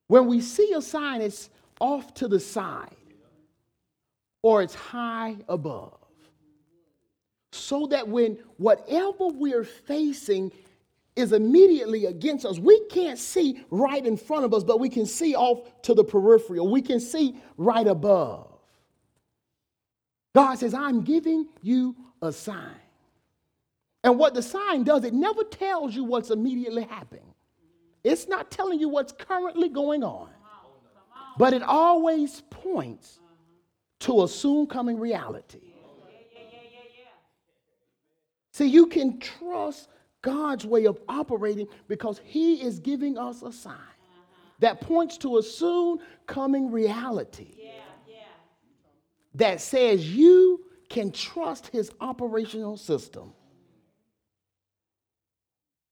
When 0.08 0.28
we 0.28 0.42
see 0.42 0.74
a 0.74 0.82
sign, 0.82 1.22
it's 1.22 1.50
off 1.80 2.14
to 2.16 2.28
the 2.28 2.40
side 2.40 2.96
or 4.41 4.62
it's 4.62 4.75
high 4.75 5.38
above 5.47 5.97
so 7.51 7.88
that 7.88 8.08
when 8.08 8.38
whatever 8.58 9.27
we're 9.27 9.63
facing 9.63 10.51
is 11.15 11.34
immediately 11.34 12.06
against 12.06 12.45
us. 12.45 12.58
We 12.58 12.86
can't 12.88 13.19
see 13.19 13.63
right 13.69 14.06
in 14.06 14.17
front 14.17 14.45
of 14.45 14.54
us, 14.54 14.63
but 14.63 14.80
we 14.80 14.89
can 14.89 15.06
see 15.06 15.36
off 15.36 15.82
to 15.84 15.93
the 15.93 16.04
peripheral. 16.04 16.69
We 16.69 16.82
can 16.82 16.99
see 16.99 17.36
right 17.58 17.88
above. 17.88 18.47
God 20.34 20.56
says, 20.56 20.73
I'm 20.73 21.01
giving 21.01 21.47
you 21.62 21.95
a 22.21 22.32
sign. 22.32 22.75
And 24.04 24.17
what 24.17 24.34
the 24.34 24.41
sign 24.41 24.84
does, 24.84 25.04
it 25.04 25.13
never 25.13 25.43
tells 25.43 25.93
you 25.93 26.04
what's 26.04 26.32
immediately 26.32 26.84
happening. 26.84 27.25
It's 28.04 28.27
not 28.27 28.49
telling 28.49 28.80
you 28.80 28.89
what's 28.89 29.12
currently 29.12 29.69
going 29.69 30.04
on, 30.04 30.30
but 31.38 31.54
it 31.54 31.62
always 31.62 32.41
points 32.49 33.19
to 34.02 34.24
a 34.24 34.28
soon 34.28 34.68
coming 34.68 35.00
reality. 35.00 35.62
See, 38.54 38.68
you 38.68 38.88
can 38.88 39.20
trust 39.20 39.90
God's 40.22 40.66
way 40.66 40.86
of 40.86 41.00
operating 41.08 41.68
because 41.88 42.20
He 42.24 42.62
is 42.62 42.80
giving 42.80 43.18
us 43.18 43.42
a 43.42 43.52
sign 43.52 43.76
that 44.60 44.82
points 44.82 45.18
to 45.20 45.38
a 45.38 45.44
soon 45.44 46.00
coming 46.28 46.72
reality 46.72 47.56
that 49.36 49.62
says 49.62 50.08
you 50.14 50.66
can 50.90 51.12
trust 51.12 51.68
His 51.68 51.92
operational 52.02 52.78
system. 52.78 53.34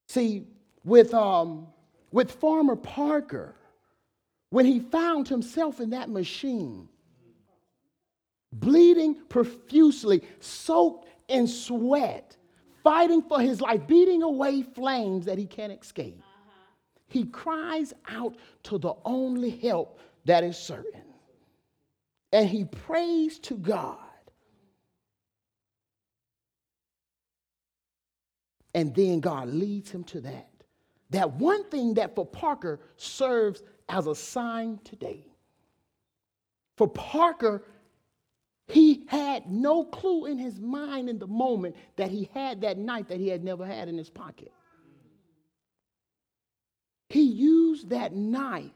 See, 0.09 0.47
with, 0.83 1.13
um, 1.13 1.67
with 2.11 2.31
Farmer 2.31 2.75
Parker, 2.75 3.55
when 4.49 4.65
he 4.65 4.79
found 4.79 5.27
himself 5.27 5.79
in 5.79 5.91
that 5.91 6.09
machine, 6.09 6.89
bleeding 8.51 9.15
profusely, 9.29 10.23
soaked 10.39 11.07
in 11.27 11.47
sweat, 11.47 12.35
fighting 12.83 13.21
for 13.21 13.39
his 13.39 13.61
life, 13.61 13.85
beating 13.87 14.23
away 14.23 14.63
flames 14.63 15.25
that 15.25 15.37
he 15.37 15.45
can't 15.45 15.71
escape, 15.71 16.19
uh-huh. 16.19 16.51
he 17.07 17.25
cries 17.25 17.93
out 18.09 18.35
to 18.63 18.77
the 18.77 18.93
only 19.05 19.51
help 19.51 19.99
that 20.25 20.43
is 20.43 20.57
certain. 20.57 21.03
And 22.31 22.47
he 22.47 22.65
prays 22.65 23.39
to 23.39 23.55
God 23.55 23.97
And 28.73 28.93
then 28.93 29.19
God 29.19 29.49
leads 29.49 29.89
him 29.89 30.03
to 30.05 30.21
that. 30.21 30.49
That 31.09 31.31
one 31.33 31.63
thing 31.69 31.95
that 31.95 32.15
for 32.15 32.25
Parker 32.25 32.79
serves 32.97 33.63
as 33.87 34.07
a 34.07 34.15
sign 34.15 34.79
today. 34.83 35.25
For 36.77 36.87
Parker, 36.87 37.63
he 38.69 39.03
had 39.07 39.49
no 39.49 39.83
clue 39.83 40.25
in 40.25 40.37
his 40.37 40.59
mind 40.59 41.09
in 41.09 41.19
the 41.19 41.27
moment 41.27 41.75
that 41.95 42.11
he 42.11 42.29
had 42.33 42.61
that 42.61 42.77
knife 42.77 43.07
that 43.07 43.19
he 43.19 43.27
had 43.27 43.43
never 43.43 43.65
had 43.65 43.87
in 43.87 43.97
his 43.97 44.09
pocket. 44.09 44.51
He 47.09 47.23
used 47.23 47.89
that 47.89 48.13
knife 48.13 48.71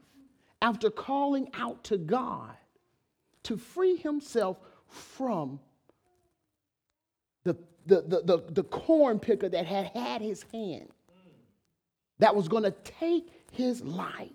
after 0.60 0.90
calling 0.90 1.48
out 1.54 1.84
to 1.84 1.96
God 1.98 2.56
to 3.44 3.56
free 3.56 3.96
himself 3.96 4.58
from 4.88 5.60
the 7.44 7.56
the, 7.86 8.00
the, 8.02 8.22
the, 8.22 8.44
the 8.50 8.64
corn 8.64 9.18
picker 9.18 9.48
that 9.48 9.66
had 9.66 9.86
had 9.88 10.22
his 10.22 10.44
hand 10.52 10.88
that 12.18 12.34
was 12.34 12.48
going 12.48 12.62
to 12.62 12.70
take 12.70 13.28
his 13.52 13.82
life. 13.82 14.30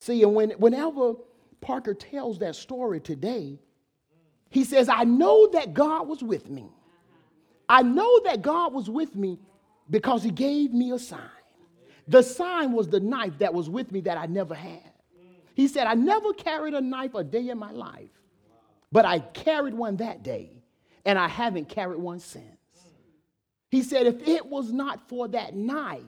See, 0.00 0.22
and 0.24 0.34
when, 0.34 0.50
whenever 0.52 1.14
Parker 1.62 1.94
tells 1.94 2.38
that 2.40 2.56
story 2.56 3.00
today, 3.00 3.58
he 4.50 4.64
says, 4.64 4.90
I 4.90 5.04
know 5.04 5.48
that 5.52 5.72
God 5.72 6.06
was 6.06 6.22
with 6.22 6.50
me. 6.50 6.66
I 7.68 7.82
know 7.82 8.20
that 8.24 8.42
God 8.42 8.74
was 8.74 8.90
with 8.90 9.16
me 9.16 9.38
because 9.88 10.22
he 10.22 10.30
gave 10.30 10.74
me 10.74 10.92
a 10.92 10.98
sign. 10.98 11.20
The 12.06 12.22
sign 12.22 12.72
was 12.72 12.88
the 12.88 13.00
knife 13.00 13.38
that 13.38 13.54
was 13.54 13.70
with 13.70 13.90
me 13.92 14.00
that 14.02 14.18
I 14.18 14.26
never 14.26 14.54
had. 14.54 14.92
He 15.54 15.68
said, 15.68 15.86
I 15.86 15.94
never 15.94 16.34
carried 16.34 16.74
a 16.74 16.80
knife 16.80 17.14
a 17.14 17.24
day 17.24 17.48
in 17.48 17.58
my 17.58 17.70
life, 17.70 18.10
but 18.90 19.04
I 19.04 19.20
carried 19.20 19.74
one 19.74 19.96
that 19.96 20.22
day 20.22 20.50
and 21.04 21.18
I 21.18 21.28
haven't 21.28 21.68
carried 21.68 21.98
one 21.98 22.20
since. 22.20 22.44
He 23.70 23.82
said, 23.82 24.06
if 24.06 24.28
it 24.28 24.44
was 24.44 24.70
not 24.70 25.08
for 25.08 25.28
that 25.28 25.54
knife, 25.54 26.02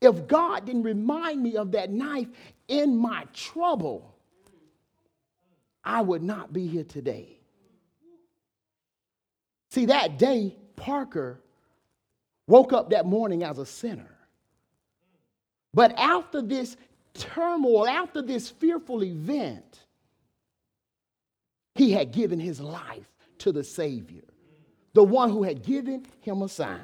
if 0.00 0.26
God 0.26 0.64
didn't 0.64 0.82
remind 0.82 1.42
me 1.42 1.56
of 1.56 1.72
that 1.72 1.90
knife 1.90 2.28
in 2.66 2.96
my 2.96 3.24
trouble, 3.32 4.09
I 5.84 6.02
would 6.02 6.22
not 6.22 6.52
be 6.52 6.66
here 6.66 6.84
today. 6.84 7.38
See, 9.70 9.86
that 9.86 10.18
day, 10.18 10.56
Parker 10.76 11.40
woke 12.46 12.72
up 12.72 12.90
that 12.90 13.06
morning 13.06 13.44
as 13.44 13.58
a 13.58 13.66
sinner. 13.66 14.16
But 15.72 15.96
after 15.98 16.42
this 16.42 16.76
turmoil, 17.14 17.86
after 17.86 18.22
this 18.22 18.50
fearful 18.50 19.04
event, 19.04 19.80
he 21.76 21.92
had 21.92 22.12
given 22.12 22.40
his 22.40 22.60
life 22.60 23.06
to 23.38 23.52
the 23.52 23.62
Savior, 23.62 24.24
the 24.92 25.04
one 25.04 25.30
who 25.30 25.44
had 25.44 25.62
given 25.62 26.04
him 26.20 26.42
a 26.42 26.48
sign. 26.48 26.80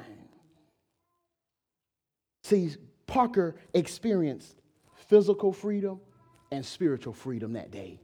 See, 2.43 2.75
Parker 3.05 3.55
experienced 3.73 4.55
physical 5.07 5.51
freedom 5.51 5.99
and 6.51 6.65
spiritual 6.65 7.13
freedom 7.13 7.53
that 7.53 7.71
day. 7.71 7.99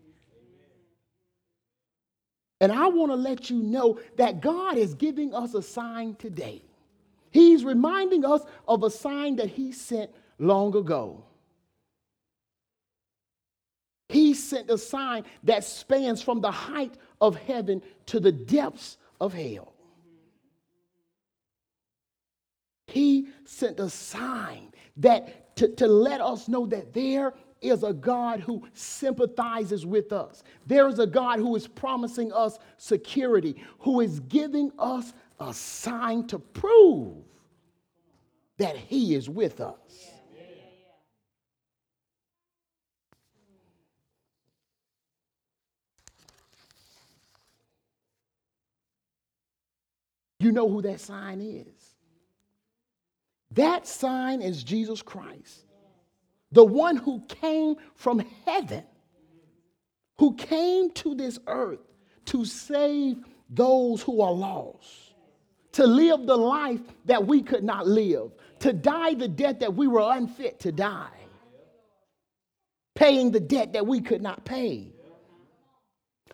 And 2.64 2.72
I 2.72 2.88
want 2.88 3.12
to 3.12 3.18
let 3.18 3.50
you 3.50 3.58
know 3.58 4.00
that 4.16 4.40
God 4.40 4.78
is 4.78 4.94
giving 4.94 5.36
us 5.36 5.54
a 5.54 5.62
sign 5.62 6.16
today. 6.16 6.64
He's 7.30 7.66
reminding 7.66 8.24
us 8.24 8.42
of 8.70 8.84
a 8.84 8.90
sign 8.90 9.36
that 9.36 9.50
He 9.50 9.74
sent 9.74 10.10
long 10.40 10.74
ago. 10.74 11.26
He 14.08 14.34
sent 14.34 14.70
a 14.70 14.78
sign 14.78 15.26
that 15.44 15.66
spans 15.66 16.22
from 16.22 16.40
the 16.40 16.52
height 16.52 16.94
of 17.20 17.36
heaven 17.36 17.82
to 18.06 18.22
the 18.22 18.32
depths 18.32 18.98
of 19.20 19.34
hell. 19.34 19.74
He 22.88 23.28
sent 23.44 23.82
a 23.82 23.90
sign 23.90 24.72
that 24.96 25.54
to, 25.58 25.68
to 25.68 25.86
let 25.86 26.22
us 26.22 26.48
know 26.48 26.66
that 26.68 26.94
there 26.94 27.34
is 27.64 27.84
a 27.84 27.94
God 27.94 28.40
who 28.42 28.68
sympathizes 28.74 29.86
with 29.86 30.12
us. 30.12 30.44
There 30.66 30.88
is 30.88 31.00
a 31.00 31.08
God 31.08 31.40
who 31.40 31.56
is 31.56 31.68
promising 31.68 32.32
us 32.34 32.60
security, 32.78 33.56
who 33.80 34.02
is 34.02 34.20
giving 34.22 34.72
us 34.78 35.14
a 35.40 35.54
sign 35.54 36.28
to 36.28 36.40
prove 36.40 37.18
that 38.58 38.78
He 38.78 39.16
is 39.16 39.30
with 39.30 39.62
us. 39.62 40.12
You 50.40 50.52
know 50.52 50.70
who 50.70 50.82
that 50.82 51.00
sign 51.00 51.40
is. 51.40 51.96
That 53.52 53.88
sign 53.88 54.42
is 54.42 54.64
Jesus 54.64 55.02
Christ, 55.02 55.66
the 56.54 56.64
one 56.64 56.96
who 56.96 57.22
came 57.28 57.76
from 57.96 58.24
heaven, 58.46 58.84
who 60.20 60.36
came 60.36 60.92
to 60.92 61.16
this 61.16 61.40
earth 61.48 61.80
to 62.26 62.46
save 62.46 63.18
those 63.50 64.02
who 64.02 64.22
are 64.22 64.32
lost, 64.32 65.16
to 65.74 65.86
live 65.86 66.26
the 66.26 66.38
life 66.38 66.82
that 67.06 67.26
we 67.26 67.42
could 67.42 67.64
not 67.64 67.88
live, 67.88 68.32
to 68.60 68.72
die 68.72 69.16
the 69.16 69.28
death 69.28 69.60
that 69.60 69.74
we 69.74 69.88
were 69.88 70.14
unfit 70.14 70.60
to 70.60 70.72
die, 70.72 71.10
paying 72.96 73.32
the 73.32 73.40
debt 73.40 73.74
that 73.74 73.86
we 73.86 74.00
could 74.00 74.22
not 74.22 74.46
pay. 74.46 74.94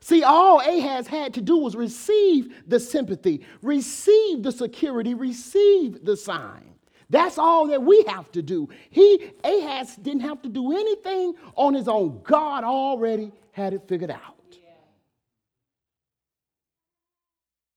See, 0.02 0.24
all 0.24 0.60
Ahaz 0.60 1.08
had 1.08 1.34
to 1.36 1.42
do 1.42 1.58
was 1.58 1.76
receive 1.76 2.54
the 2.68 2.80
sympathy, 2.80 3.46
receive 3.62 4.44
the 4.44 4.52
security, 4.52 5.14
receive 5.14 6.04
the 6.04 6.18
sign. 6.18 6.76
That's 7.10 7.38
all 7.38 7.68
that 7.68 7.82
we 7.82 8.04
have 8.08 8.32
to 8.34 8.42
do. 8.42 8.70
He, 8.90 9.32
Ahaz, 9.44 9.96
didn't 9.96 10.22
have 10.22 10.42
to 10.44 10.50
do 10.50 10.74
anything 10.74 11.34
on 11.56 11.74
his 11.74 11.88
own. 11.88 12.22
God 12.24 12.64
already 12.64 13.32
had 13.52 13.74
it 13.74 13.88
figured 13.88 14.12
out. 14.12 14.36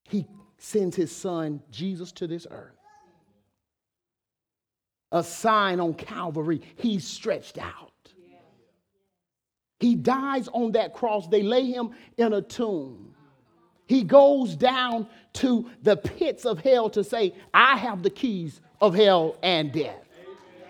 He 0.09 0.27
sends 0.59 0.95
his 0.95 1.11
son 1.11 1.63
Jesus 1.71 2.13
to 2.13 2.27
this 2.27 2.47
earth. 2.51 2.77
A 5.11 5.25
sign 5.25 5.81
on 5.81 5.95
Calvary, 5.95 6.61
he's 6.77 7.07
stretched 7.07 7.59
out. 7.59 7.91
He 9.81 9.95
dies 9.95 10.49
on 10.49 10.73
that 10.73 10.95
cross. 10.95 11.27
They 11.27 11.43
lay 11.43 11.65
him 11.65 11.91
in 12.17 12.35
a 12.35 12.41
tomb. 12.41 13.15
He 13.87 14.05
goes 14.05 14.55
down 14.55 15.09
to 15.35 15.69
the 15.83 15.97
pits 15.97 16.45
of 16.45 16.61
hell 16.61 16.89
to 16.91 17.03
say, 17.03 17.35
I 17.53 17.77
have 17.77 18.03
the 18.03 18.11
keys 18.11 18.61
of 18.83 18.95
hell 18.95 19.39
and 19.43 19.73
death. 19.73 20.05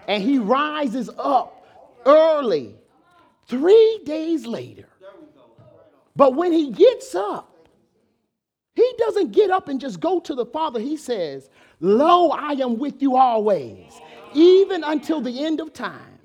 And 0.06 0.22
he 0.22 0.38
rises 0.38 1.10
up 1.18 1.66
early, 2.04 2.74
three 3.46 4.00
days 4.04 4.46
later. 4.46 4.86
But 6.14 6.34
when 6.34 6.52
he 6.52 6.70
gets 6.70 7.14
up, 7.14 7.48
he 8.74 8.94
doesn't 8.98 9.32
get 9.32 9.50
up 9.50 9.68
and 9.68 9.80
just 9.80 9.98
go 9.98 10.20
to 10.20 10.34
the 10.34 10.46
Father. 10.46 10.78
He 10.78 10.96
says, 10.96 11.48
Lo, 11.80 12.30
I 12.30 12.52
am 12.52 12.78
with 12.78 13.00
you 13.02 13.16
always, 13.16 13.92
even 14.34 14.84
until 14.84 15.20
the 15.20 15.44
end 15.44 15.60
of 15.60 15.72
time. 15.72 16.18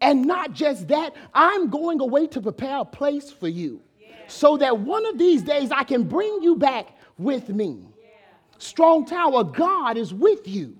And 0.00 0.24
not 0.24 0.52
just 0.52 0.88
that, 0.88 1.14
I'm 1.32 1.70
going 1.70 2.00
away 2.00 2.26
to 2.28 2.40
prepare 2.40 2.78
a 2.78 2.84
place 2.84 3.30
for 3.30 3.48
you 3.48 3.80
so 4.26 4.56
that 4.56 4.78
one 4.78 5.06
of 5.06 5.18
these 5.18 5.42
days 5.42 5.70
I 5.70 5.84
can 5.84 6.04
bring 6.04 6.42
you 6.42 6.56
back 6.56 6.88
with 7.18 7.50
me. 7.50 7.84
Strong 8.58 9.06
tower, 9.06 9.44
God 9.44 9.96
is 9.96 10.12
with 10.12 10.48
you. 10.48 10.76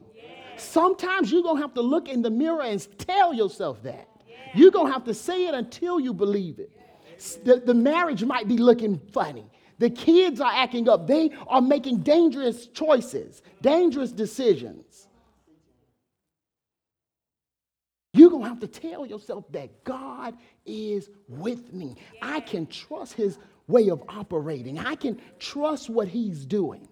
Sometimes 0.60 1.32
you're 1.32 1.42
going 1.42 1.56
to 1.56 1.62
have 1.62 1.74
to 1.74 1.82
look 1.82 2.08
in 2.08 2.22
the 2.22 2.30
mirror 2.30 2.62
and 2.62 2.86
tell 2.98 3.32
yourself 3.32 3.82
that. 3.82 4.08
You're 4.54 4.70
going 4.70 4.86
to 4.86 4.92
have 4.92 5.04
to 5.04 5.14
say 5.14 5.46
it 5.46 5.54
until 5.54 6.00
you 6.00 6.12
believe 6.12 6.58
it. 6.58 6.70
The, 7.44 7.56
the 7.56 7.74
marriage 7.74 8.24
might 8.24 8.48
be 8.48 8.56
looking 8.56 8.98
funny. 9.12 9.46
The 9.78 9.90
kids 9.90 10.40
are 10.40 10.52
acting 10.52 10.88
up. 10.88 11.06
They 11.06 11.30
are 11.46 11.62
making 11.62 12.00
dangerous 12.00 12.66
choices, 12.66 13.42
dangerous 13.62 14.12
decisions. 14.12 15.08
You're 18.12 18.30
going 18.30 18.42
to 18.42 18.48
have 18.48 18.60
to 18.60 18.66
tell 18.66 19.06
yourself 19.06 19.44
that 19.52 19.84
God 19.84 20.36
is 20.66 21.08
with 21.28 21.72
me. 21.72 21.96
I 22.20 22.40
can 22.40 22.66
trust 22.66 23.14
his 23.14 23.38
way 23.68 23.88
of 23.88 24.02
operating, 24.08 24.78
I 24.78 24.96
can 24.96 25.20
trust 25.38 25.88
what 25.88 26.08
he's 26.08 26.44
doing. 26.44 26.88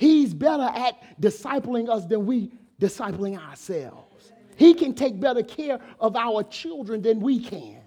He's 0.00 0.32
better 0.32 0.62
at 0.62 1.20
discipling 1.20 1.90
us 1.90 2.06
than 2.06 2.24
we 2.24 2.50
discipling 2.80 3.38
ourselves. 3.38 4.32
He 4.56 4.72
can 4.72 4.94
take 4.94 5.20
better 5.20 5.42
care 5.42 5.78
of 6.00 6.16
our 6.16 6.42
children 6.42 7.02
than 7.02 7.20
we 7.20 7.38
can. 7.38 7.82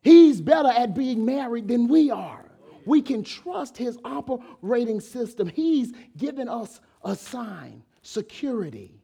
He's 0.00 0.40
better 0.40 0.68
at 0.68 0.94
being 0.94 1.24
married 1.24 1.66
than 1.66 1.88
we 1.88 2.12
are. 2.12 2.44
We 2.86 3.02
can 3.02 3.24
trust 3.24 3.76
his 3.76 3.98
operating 4.04 5.00
system. 5.00 5.48
He's 5.48 5.92
given 6.16 6.48
us 6.48 6.80
a 7.02 7.16
sign, 7.16 7.82
security, 8.02 9.02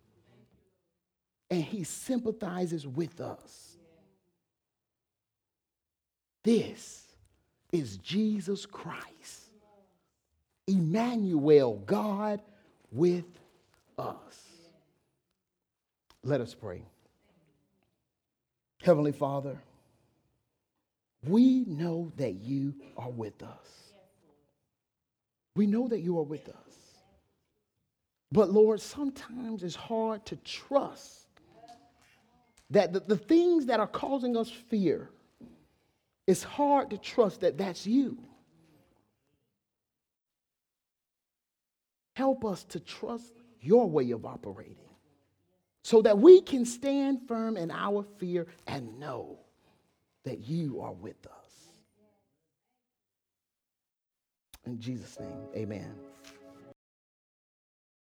and 1.50 1.64
he 1.64 1.82
sympathizes 1.82 2.86
with 2.86 3.20
us. 3.20 3.76
This 6.44 7.02
is 7.72 7.96
Jesus 7.96 8.66
Christ. 8.66 9.45
Emmanuel, 10.66 11.82
God 11.86 12.40
with 12.90 13.24
us. 13.98 14.46
Let 16.22 16.40
us 16.40 16.54
pray. 16.54 16.82
Heavenly 18.82 19.12
Father, 19.12 19.58
we 21.26 21.64
know 21.66 22.12
that 22.16 22.34
you 22.34 22.74
are 22.96 23.10
with 23.10 23.42
us. 23.42 23.92
We 25.54 25.66
know 25.66 25.88
that 25.88 26.00
you 26.00 26.18
are 26.18 26.24
with 26.24 26.48
us. 26.48 26.54
But 28.32 28.50
Lord, 28.50 28.80
sometimes 28.80 29.62
it's 29.62 29.74
hard 29.74 30.24
to 30.26 30.36
trust 30.36 31.26
that 32.70 32.92
the, 32.92 33.00
the 33.00 33.16
things 33.16 33.66
that 33.66 33.80
are 33.80 33.86
causing 33.86 34.36
us 34.36 34.50
fear, 34.50 35.08
it's 36.26 36.42
hard 36.42 36.90
to 36.90 36.98
trust 36.98 37.40
that 37.42 37.56
that's 37.56 37.86
you. 37.86 38.18
Help 42.16 42.46
us 42.46 42.64
to 42.64 42.80
trust 42.80 43.34
your 43.60 43.90
way 43.90 44.10
of 44.12 44.24
operating 44.24 44.88
so 45.82 46.00
that 46.00 46.16
we 46.18 46.40
can 46.40 46.64
stand 46.64 47.20
firm 47.28 47.58
in 47.58 47.70
our 47.70 48.02
fear 48.16 48.46
and 48.66 48.98
know 48.98 49.38
that 50.24 50.38
you 50.48 50.80
are 50.80 50.94
with 50.94 51.26
us. 51.26 51.52
In 54.64 54.80
Jesus' 54.80 55.20
name, 55.20 55.46
amen. 55.54 55.94